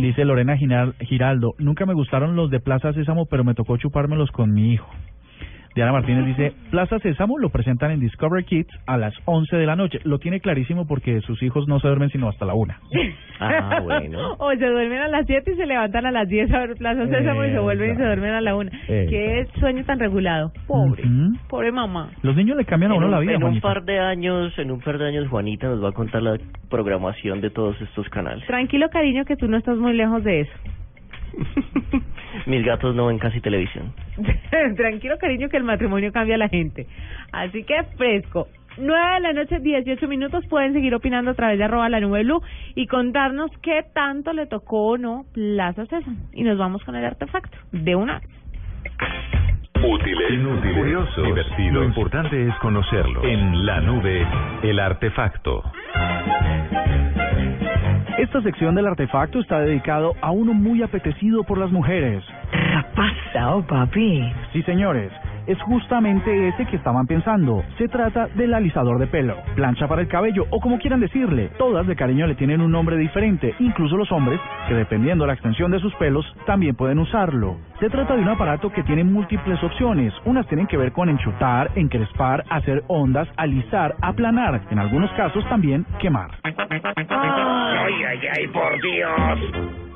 [0.00, 4.30] Dice Lorena Giral- Giraldo, nunca me gustaron los de Plaza Sésamo, pero me tocó chupármelos
[4.30, 4.88] con mi hijo.
[5.74, 9.76] Diana Martínez dice, Plaza Sésamo lo presentan en Discover Kids a las 11 de la
[9.76, 10.00] noche.
[10.04, 12.78] Lo tiene clarísimo porque sus hijos no se duermen sino hasta la una.
[13.42, 14.34] Ah, bueno.
[14.38, 17.06] o se duermen a las 7 y se levantan a las 10 a ver Plaza
[17.06, 18.70] Sésamo y se vuelven y se duermen a la 1.
[18.70, 19.10] Exacto.
[19.10, 20.52] Qué sueño tan regulado.
[20.66, 21.04] Pobre,
[21.48, 22.10] pobre mamá.
[22.20, 24.70] Los niños le cambian a uno un, la vida, en un par de años, en
[24.70, 26.36] un par de años Juanita nos va a contar la
[26.68, 28.46] programación de todos estos canales.
[28.46, 30.52] Tranquilo, cariño, que tú no estás muy lejos de eso.
[32.46, 33.92] Mis gatos no ven casi televisión.
[34.76, 36.86] Tranquilo, cariño, que el matrimonio cambia a la gente.
[37.32, 38.48] Así que fresco.
[38.78, 40.46] 9 de la noche, 18 minutos.
[40.46, 42.42] Pueden seguir opinando a través de arroba la nube blue
[42.74, 46.16] y contarnos qué tanto le tocó o no Plaza Sésamo.
[46.32, 48.28] Y nos vamos con el artefacto de una vez.
[49.82, 51.72] Útiles, inútiles, curiosos, divertidos.
[51.72, 53.24] Lo importante es conocerlo.
[53.24, 54.26] En la nube,
[54.62, 55.62] el artefacto.
[58.20, 62.22] Esta sección del artefacto está dedicado a uno muy apetecido por las mujeres.
[62.52, 64.30] ¿Qué ha pasado, papi?
[64.52, 65.10] Sí, señores,
[65.50, 67.64] es justamente ese que estaban pensando.
[67.76, 71.50] Se trata del alisador de pelo, plancha para el cabello o como quieran decirle.
[71.58, 75.34] Todas de cariño le tienen un nombre diferente, incluso los hombres, que dependiendo de la
[75.34, 77.56] extensión de sus pelos, también pueden usarlo.
[77.80, 80.14] Se trata de un aparato que tiene múltiples opciones.
[80.24, 85.84] Unas tienen que ver con enchutar, encrespar, hacer ondas, alisar, aplanar, en algunos casos también
[85.98, 86.30] quemar.
[86.44, 86.54] Ay,
[88.06, 89.89] ay, ay, por Dios.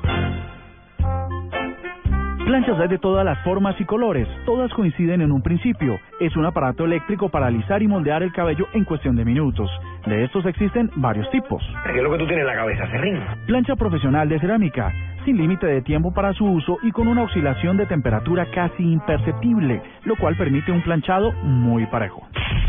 [2.45, 5.99] Planchas hay de todas las formas y colores, todas coinciden en un principio.
[6.19, 9.67] Es un aparato eléctrico para alisar y moldear el cabello en cuestión de minutos.
[10.05, 11.63] De estos existen varios tipos.
[11.83, 13.19] ¿Qué es lo que tú tienes en la cabeza, Serrín?
[13.47, 14.93] Plancha profesional de cerámica,
[15.25, 19.81] sin límite de tiempo para su uso y con una oscilación de temperatura casi imperceptible,
[20.03, 22.27] lo cual permite un planchado muy parejo.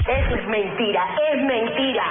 [0.09, 1.05] Eso es mentira,
[1.35, 2.05] es mentira.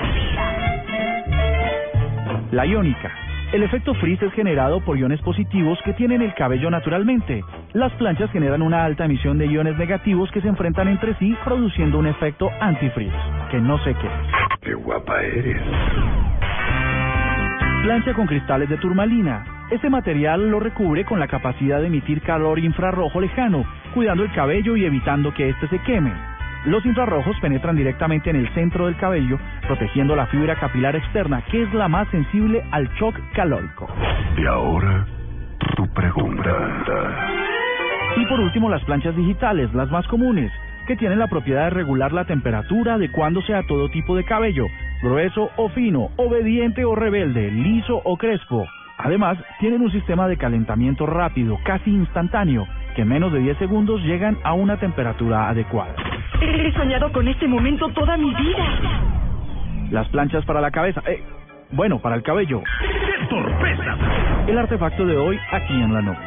[2.52, 3.25] La iónica.
[3.56, 7.42] El efecto freeze es generado por iones positivos que tienen el cabello naturalmente.
[7.72, 11.98] Las planchas generan una alta emisión de iones negativos que se enfrentan entre sí produciendo
[11.98, 13.16] un efecto antifreeze,
[13.52, 14.10] que no sé qué.
[14.60, 15.62] Qué guapa eres.
[17.84, 19.46] Plancha con cristales de turmalina.
[19.72, 24.76] Este material lo recubre con la capacidad de emitir calor infrarrojo lejano, cuidando el cabello
[24.76, 26.35] y evitando que éste se queme.
[26.66, 29.38] Los infrarrojos penetran directamente en el centro del cabello,
[29.68, 33.88] protegiendo la fibra capilar externa, que es la más sensible al shock calórico.
[34.36, 35.06] Y ahora,
[35.76, 36.52] tu pregunta.
[38.18, 40.52] Y por último, las planchas digitales, las más comunes,
[40.88, 44.66] que tienen la propiedad de regular la temperatura adecuándose a todo tipo de cabello,
[45.04, 48.66] grueso o fino, obediente o rebelde, liso o crespo.
[48.98, 54.02] Además, tienen un sistema de calentamiento rápido, casi instantáneo, que en menos de 10 segundos
[54.02, 55.94] llegan a una temperatura adecuada.
[56.42, 58.66] He soñado con este momento toda mi vida.
[59.92, 61.22] Las planchas para la cabeza, eh,
[61.72, 62.64] bueno, para el cabello.
[63.30, 63.98] ¡Sorpresa!
[64.48, 66.18] El artefacto de hoy aquí en la nube.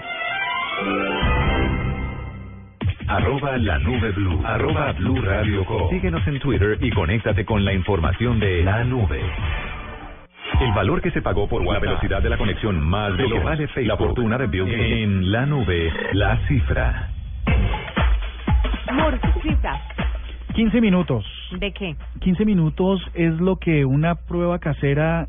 [3.09, 4.41] Arroba la nube blue.
[4.45, 5.89] Arroba blue radio com.
[5.89, 9.23] Síguenos en Twitter y conéctate con la información de la nube.
[10.61, 13.45] El valor que se pagó por la velocidad de la conexión más de lo que
[13.45, 13.87] vale Facebook.
[13.87, 15.03] La fortuna de Bill Gates.
[15.03, 17.11] En la nube, la cifra.
[18.93, 19.81] Morcita.
[20.55, 21.25] 15 minutos.
[21.61, 21.95] ¿De qué?
[22.21, 25.29] 15 minutos es lo que una prueba casera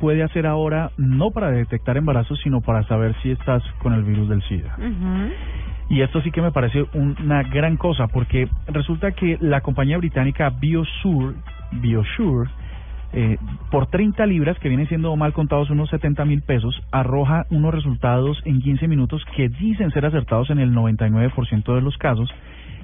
[0.00, 4.28] puede hacer ahora, no para detectar embarazos, sino para saber si estás con el virus
[4.28, 4.76] del SIDA.
[5.88, 10.50] Y esto sí que me parece una gran cosa, porque resulta que la compañía británica
[10.50, 11.36] Biosure,
[11.70, 12.50] Biosure
[13.12, 13.38] eh,
[13.70, 18.40] por 30 libras, que vienen siendo mal contados unos 70 mil pesos, arroja unos resultados
[18.44, 22.28] en 15 minutos que dicen ser acertados en el 99% de los casos,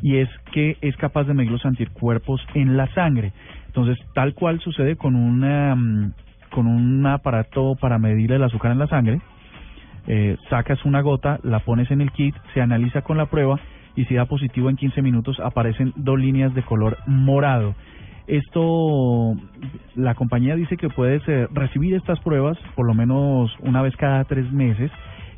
[0.01, 3.33] y es que es capaz de medir los anticuerpos en la sangre.
[3.67, 6.13] Entonces, tal cual sucede con una, mm,
[6.51, 9.21] con un aparato para medir el azúcar en la sangre,
[10.07, 13.61] eh, sacas una gota, la pones en el kit, se analiza con la prueba
[13.95, 17.75] y si da positivo en 15 minutos aparecen dos líneas de color morado.
[18.27, 19.35] Esto,
[19.95, 24.25] la compañía dice que puedes eh, recibir estas pruebas por lo menos una vez cada
[24.25, 24.91] tres meses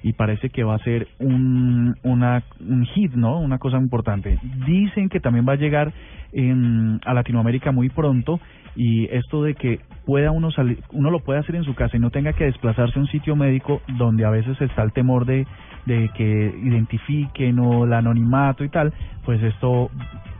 [0.03, 3.41] y parece que va a ser un, una, un hit, ¿no?
[3.41, 4.39] Una cosa importante.
[4.66, 5.95] Dicen que también va a llegar
[6.32, 8.39] en, a Latinoamérica muy pronto
[8.76, 12.01] y esto de que pueda uno salir, uno lo puede hacer en su casa y
[12.01, 15.47] no tenga que desplazarse a un sitio médico donde a veces está el temor de,
[15.87, 18.93] de que identifiquen o el anonimato y tal,
[19.24, 19.91] pues esto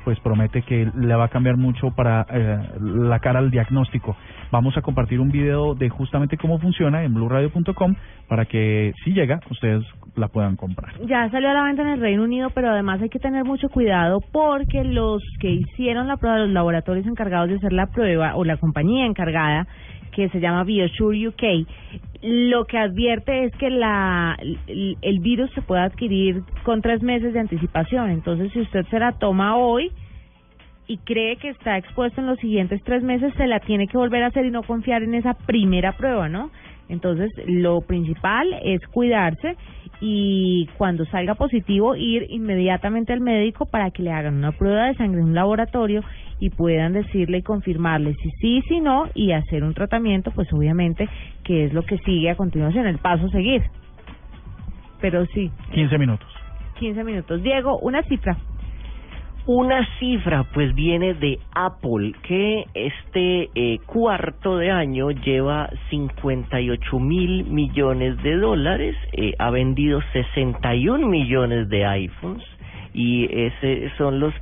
[0.05, 4.17] pues promete que le va a cambiar mucho para eh, la cara al diagnóstico.
[4.51, 7.95] Vamos a compartir un video de justamente cómo funciona en blueradio.com
[8.29, 9.85] para que si llega ustedes
[10.17, 10.93] la puedan comprar.
[11.07, 13.69] Ya salió a la venta en el Reino Unido, pero además hay que tener mucho
[13.69, 18.45] cuidado porque los que hicieron la prueba, los laboratorios encargados de hacer la prueba o
[18.45, 19.67] la compañía encargada
[20.15, 21.67] que se llama Biosure UK,
[22.23, 24.37] lo que advierte es que la,
[24.67, 28.11] el, el virus se puede adquirir con tres meses de anticipación.
[28.11, 29.91] Entonces, si usted se la toma hoy
[30.87, 34.23] y cree que está expuesto en los siguientes tres meses, se la tiene que volver
[34.23, 36.51] a hacer y no confiar en esa primera prueba, ¿no?
[36.89, 39.57] Entonces, lo principal es cuidarse
[40.01, 44.95] y cuando salga positivo ir inmediatamente al médico para que le hagan una prueba de
[44.95, 46.03] sangre en un laboratorio
[46.41, 51.09] y puedan decirle y confirmarle si sí, si no y hacer un tratamiento, pues obviamente
[51.43, 53.63] que es lo que sigue a continuación, el paso a seguir.
[55.01, 56.29] Pero sí, 15 minutos.
[56.79, 57.43] 15 minutos.
[57.43, 58.37] Diego, una cifra.
[59.47, 67.45] Una cifra pues viene de Apple que este eh, cuarto de año lleva 58 mil
[67.45, 72.43] millones de dólares, eh, ha vendido 61 millones de iPhones
[72.95, 74.33] y ese son los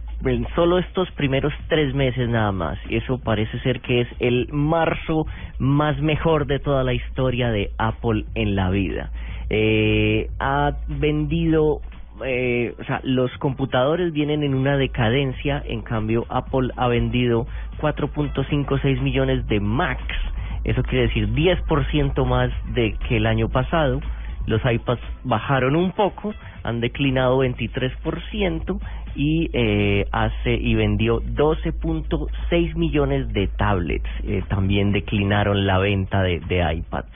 [0.55, 2.78] solo estos primeros tres meses nada más.
[2.88, 5.26] Eso parece ser que es el marzo
[5.59, 9.11] más mejor de toda la historia de Apple en la vida.
[9.50, 11.80] Eh, ha vendido
[12.24, 17.46] eh, o sea, los computadores vienen en una decadencia, en cambio Apple ha vendido
[17.80, 20.16] 4.56 millones de Macs,
[20.64, 24.00] eso quiere decir 10% más de que el año pasado.
[24.46, 28.80] Los iPads bajaron un poco, han declinado 23%
[29.14, 34.08] y eh, hace y vendió 12.6 millones de tablets.
[34.24, 37.08] Eh, también declinaron la venta de, de iPads.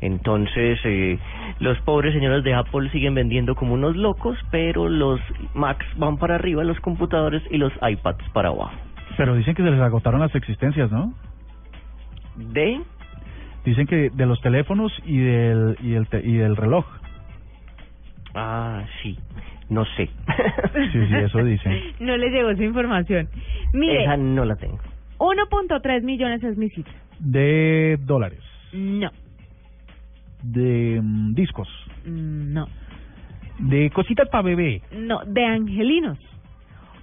[0.00, 1.18] Entonces, eh,
[1.60, 5.20] los pobres señores de Apple siguen vendiendo como unos locos, pero los
[5.54, 8.74] Macs van para arriba, los computadores y los iPads para abajo.
[9.16, 11.12] Pero dicen que se les agotaron las existencias, ¿no?
[12.36, 12.80] ¿De?
[13.64, 16.84] Dicen que de los teléfonos y del y el te- y del reloj.
[18.34, 19.18] Ah, sí,
[19.68, 20.10] no sé.
[20.92, 21.72] Sí, sí, eso dicen.
[22.00, 23.28] No le llegó esa información.
[23.72, 24.78] Mire, Esa no la tengo.
[25.18, 26.92] 1.3 millones es mi cifra.
[27.20, 28.40] De dólares,
[28.72, 29.08] No,
[30.44, 31.68] de mm, discos,
[32.04, 32.68] mm, no,
[33.58, 34.82] de cositas para bebé.
[34.92, 36.18] no, de angelinos.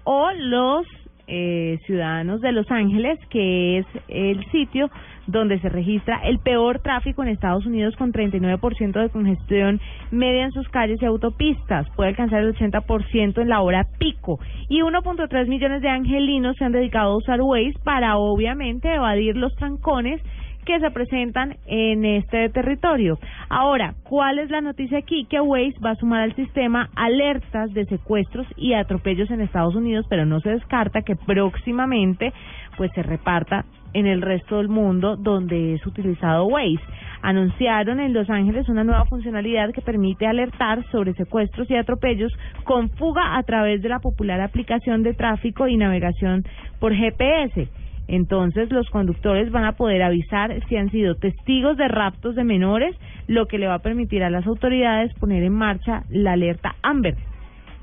[0.03, 0.87] O los
[1.27, 4.89] eh, ciudadanos de Los Ángeles, que es el sitio
[5.27, 9.79] donde se registra el peor tráfico en Estados Unidos con 39% de congestión
[10.11, 11.87] media en sus calles y autopistas.
[11.95, 14.39] Puede alcanzar el 80% en la hora pico.
[14.67, 19.55] Y 1.3 millones de angelinos se han dedicado a usar Waze para obviamente evadir los
[19.55, 20.21] trancones
[20.66, 23.20] que se presentan en este territorio.
[23.49, 25.26] Ahora, ¿cuál es la noticia aquí?
[25.26, 30.05] Que Waze va a sumar al sistema alertas de secuestros y atropellos en Estados Unidos,
[30.09, 32.34] pero no se descarta que próximamente
[32.78, 36.82] pues se reparta en el resto del mundo donde es utilizado Waze.
[37.22, 42.32] Anunciaron en Los Ángeles una nueva funcionalidad que permite alertar sobre secuestros y atropellos
[42.64, 46.43] con fuga a través de la popular aplicación de tráfico y navegación
[46.80, 47.68] por GPS.
[48.08, 52.95] Entonces los conductores van a poder avisar si han sido testigos de raptos de menores,
[53.28, 57.16] lo que le va a permitir a las autoridades poner en marcha la alerta Amber.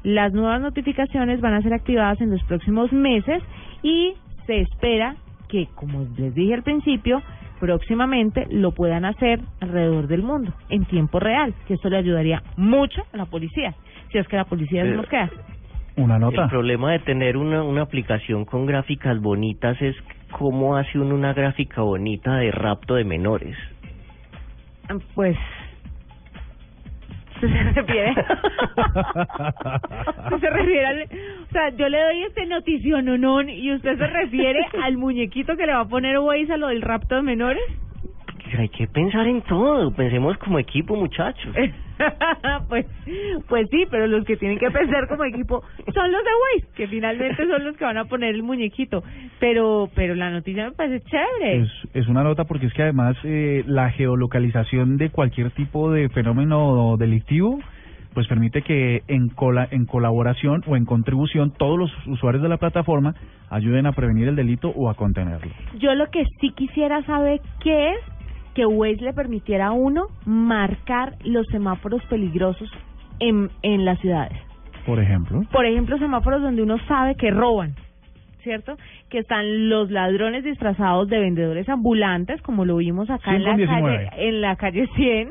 [0.03, 3.43] Las nuevas notificaciones van a ser activadas en los próximos meses
[3.83, 4.15] y
[4.47, 5.17] se espera
[5.49, 7.23] que, como les dije al principio,
[7.59, 13.03] próximamente lo puedan hacer alrededor del mundo, en tiempo real, que esto le ayudaría mucho
[13.13, 13.75] a la policía,
[14.13, 15.31] si es que la policía se Eh, nos queda.
[15.99, 16.45] Una nota.
[16.45, 19.97] El problema de tener una, una aplicación con gráficas bonitas es
[20.31, 23.57] cómo hace uno una gráfica bonita de rapto de menores.
[25.15, 25.37] Pues
[27.41, 28.15] ¿Se refiere?
[30.41, 34.97] se refiere al, o sea, yo le doy este noticiononón y usted se refiere al
[34.97, 37.63] muñequito que le va a poner Waze a lo del rapto de menores.
[38.51, 39.91] Pero hay que pensar en todo.
[39.93, 41.55] Pensemos como equipo, muchachos.
[42.69, 42.87] pues,
[43.49, 46.31] pues sí, pero los que tienen que pensar como equipo son los de
[46.61, 49.03] Waze, que finalmente son los que van a poner el muñequito.
[49.39, 51.63] Pero, pero la noticia me parece chévere.
[51.63, 56.09] Es, es una nota porque es que además eh, la geolocalización de cualquier tipo de
[56.09, 57.59] fenómeno delictivo
[58.15, 62.57] pues permite que en, cola, en colaboración o en contribución todos los usuarios de la
[62.57, 63.15] plataforma
[63.49, 65.53] ayuden a prevenir el delito o a contenerlo.
[65.79, 68.01] Yo lo que sí quisiera saber qué es
[68.59, 72.69] que Waze le permitiera a uno marcar los semáforos peligrosos
[73.21, 74.37] en, en las ciudades.
[74.85, 75.43] Por ejemplo.
[75.53, 77.77] Por ejemplo, semáforos donde uno sabe que roban,
[78.43, 78.77] ¿cierto?
[79.11, 84.07] Que están los ladrones disfrazados de vendedores ambulantes, como lo vimos acá en la 119.
[84.11, 85.29] calle, en la calle 100,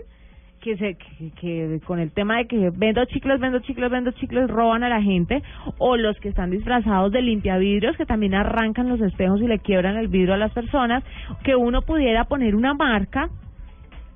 [0.67, 4.49] que se que, que con el tema de que vendo chicles, vendo chicles, vendo chicles,
[4.49, 5.41] roban a la gente,
[5.77, 9.95] o los que están disfrazados de limpiavidrios, que también arrancan los espejos y le quiebran
[9.95, 11.03] el vidrio a las personas,
[11.43, 13.29] que uno pudiera poner una marca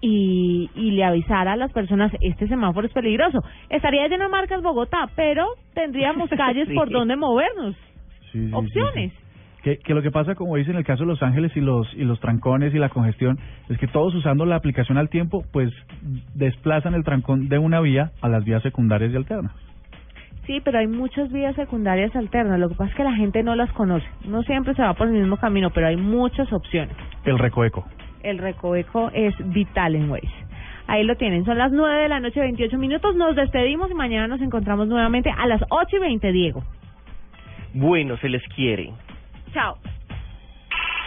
[0.02, 3.40] y, y le avisara a las personas este semáforo es peligroso.
[3.70, 6.74] Estaría lleno de marcas Bogotá, pero tendríamos calles Sí.
[6.74, 7.76] por donde movernos,
[8.32, 9.14] Sí, sí, opciones.
[9.64, 11.88] Que, que lo que pasa, como dice en el caso de Los Ángeles y los
[11.94, 13.38] y los trancones y la congestión,
[13.70, 15.72] es que todos usando la aplicación al tiempo, pues
[16.34, 19.54] desplazan el trancón de una vía a las vías secundarias y alternas.
[20.48, 22.60] Sí, pero hay muchas vías secundarias alternas.
[22.60, 24.06] Lo que pasa es que la gente no las conoce.
[24.26, 26.96] No siempre se va por el mismo camino, pero hay muchas opciones.
[27.24, 27.86] El recoeco.
[28.24, 30.28] El recoveco es vital en Waze.
[30.88, 31.46] Ahí lo tienen.
[31.46, 33.16] Son las 9 de la noche, 28 minutos.
[33.16, 36.64] Nos despedimos y mañana nos encontramos nuevamente a las 8 y 20, Diego.
[37.74, 38.92] Bueno, se les quiere.
[39.54, 39.78] Ciao.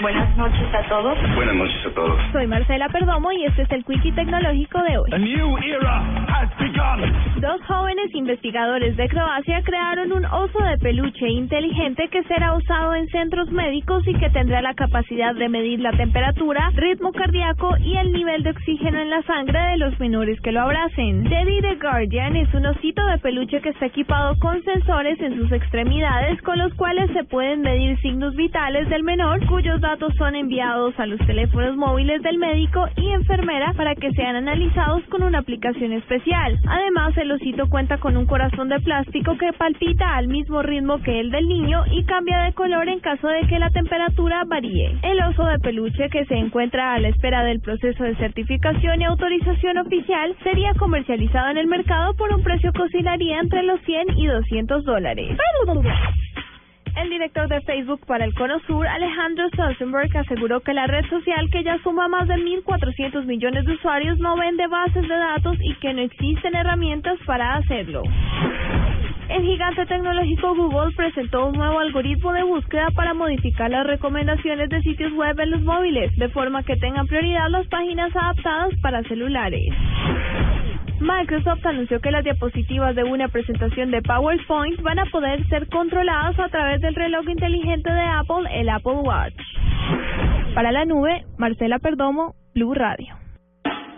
[0.00, 1.16] Buenas noches a todos.
[1.36, 2.20] Buenas noches a todos.
[2.32, 5.10] Soy Marcela Perdomo y este es el Quickie Tecnológico de hoy.
[5.12, 7.40] A new era has begun.
[7.40, 13.06] Dos jóvenes investigadores de Croacia crearon un oso de peluche inteligente que será usado en
[13.08, 18.12] centros médicos y que tendrá la capacidad de medir la temperatura, ritmo cardíaco y el
[18.12, 21.22] nivel de oxígeno en la sangre de los menores que lo abracen.
[21.28, 25.52] Teddy the Guardian es un osito de peluche que está equipado con sensores en sus
[25.52, 30.98] extremidades con los cuales se pueden medir signos vitales del menor cuyos datos son enviados
[30.98, 35.92] a los teléfonos móviles del médico y enfermera para que sean analizados con una aplicación
[35.92, 36.58] especial.
[36.66, 41.20] Además, el osito cuenta con un corazón de plástico que palpita al mismo ritmo que
[41.20, 44.96] el del niño y cambia de color en caso de que la temperatura varíe.
[45.02, 49.04] El oso de peluche que se encuentra a la espera del proceso de certificación y
[49.04, 54.16] autorización oficial sería comercializado en el mercado por un precio que oscilaría entre los 100
[54.16, 55.36] y 200 dólares.
[56.96, 61.50] El director de Facebook para el Cono Sur, Alejandro Stolzenberg, aseguró que la red social,
[61.50, 65.74] que ya suma más de 1.400 millones de usuarios, no vende bases de datos y
[65.74, 68.02] que no existen herramientas para hacerlo.
[69.28, 74.80] El gigante tecnológico Google presentó un nuevo algoritmo de búsqueda para modificar las recomendaciones de
[74.82, 79.74] sitios web en los móviles, de forma que tengan prioridad las páginas adaptadas para celulares.
[81.00, 86.38] Microsoft anunció que las diapositivas de una presentación de PowerPoint van a poder ser controladas
[86.38, 89.34] a través del reloj inteligente de Apple, el Apple Watch.
[90.54, 93.23] Para la nube, Marcela Perdomo, Blue Radio.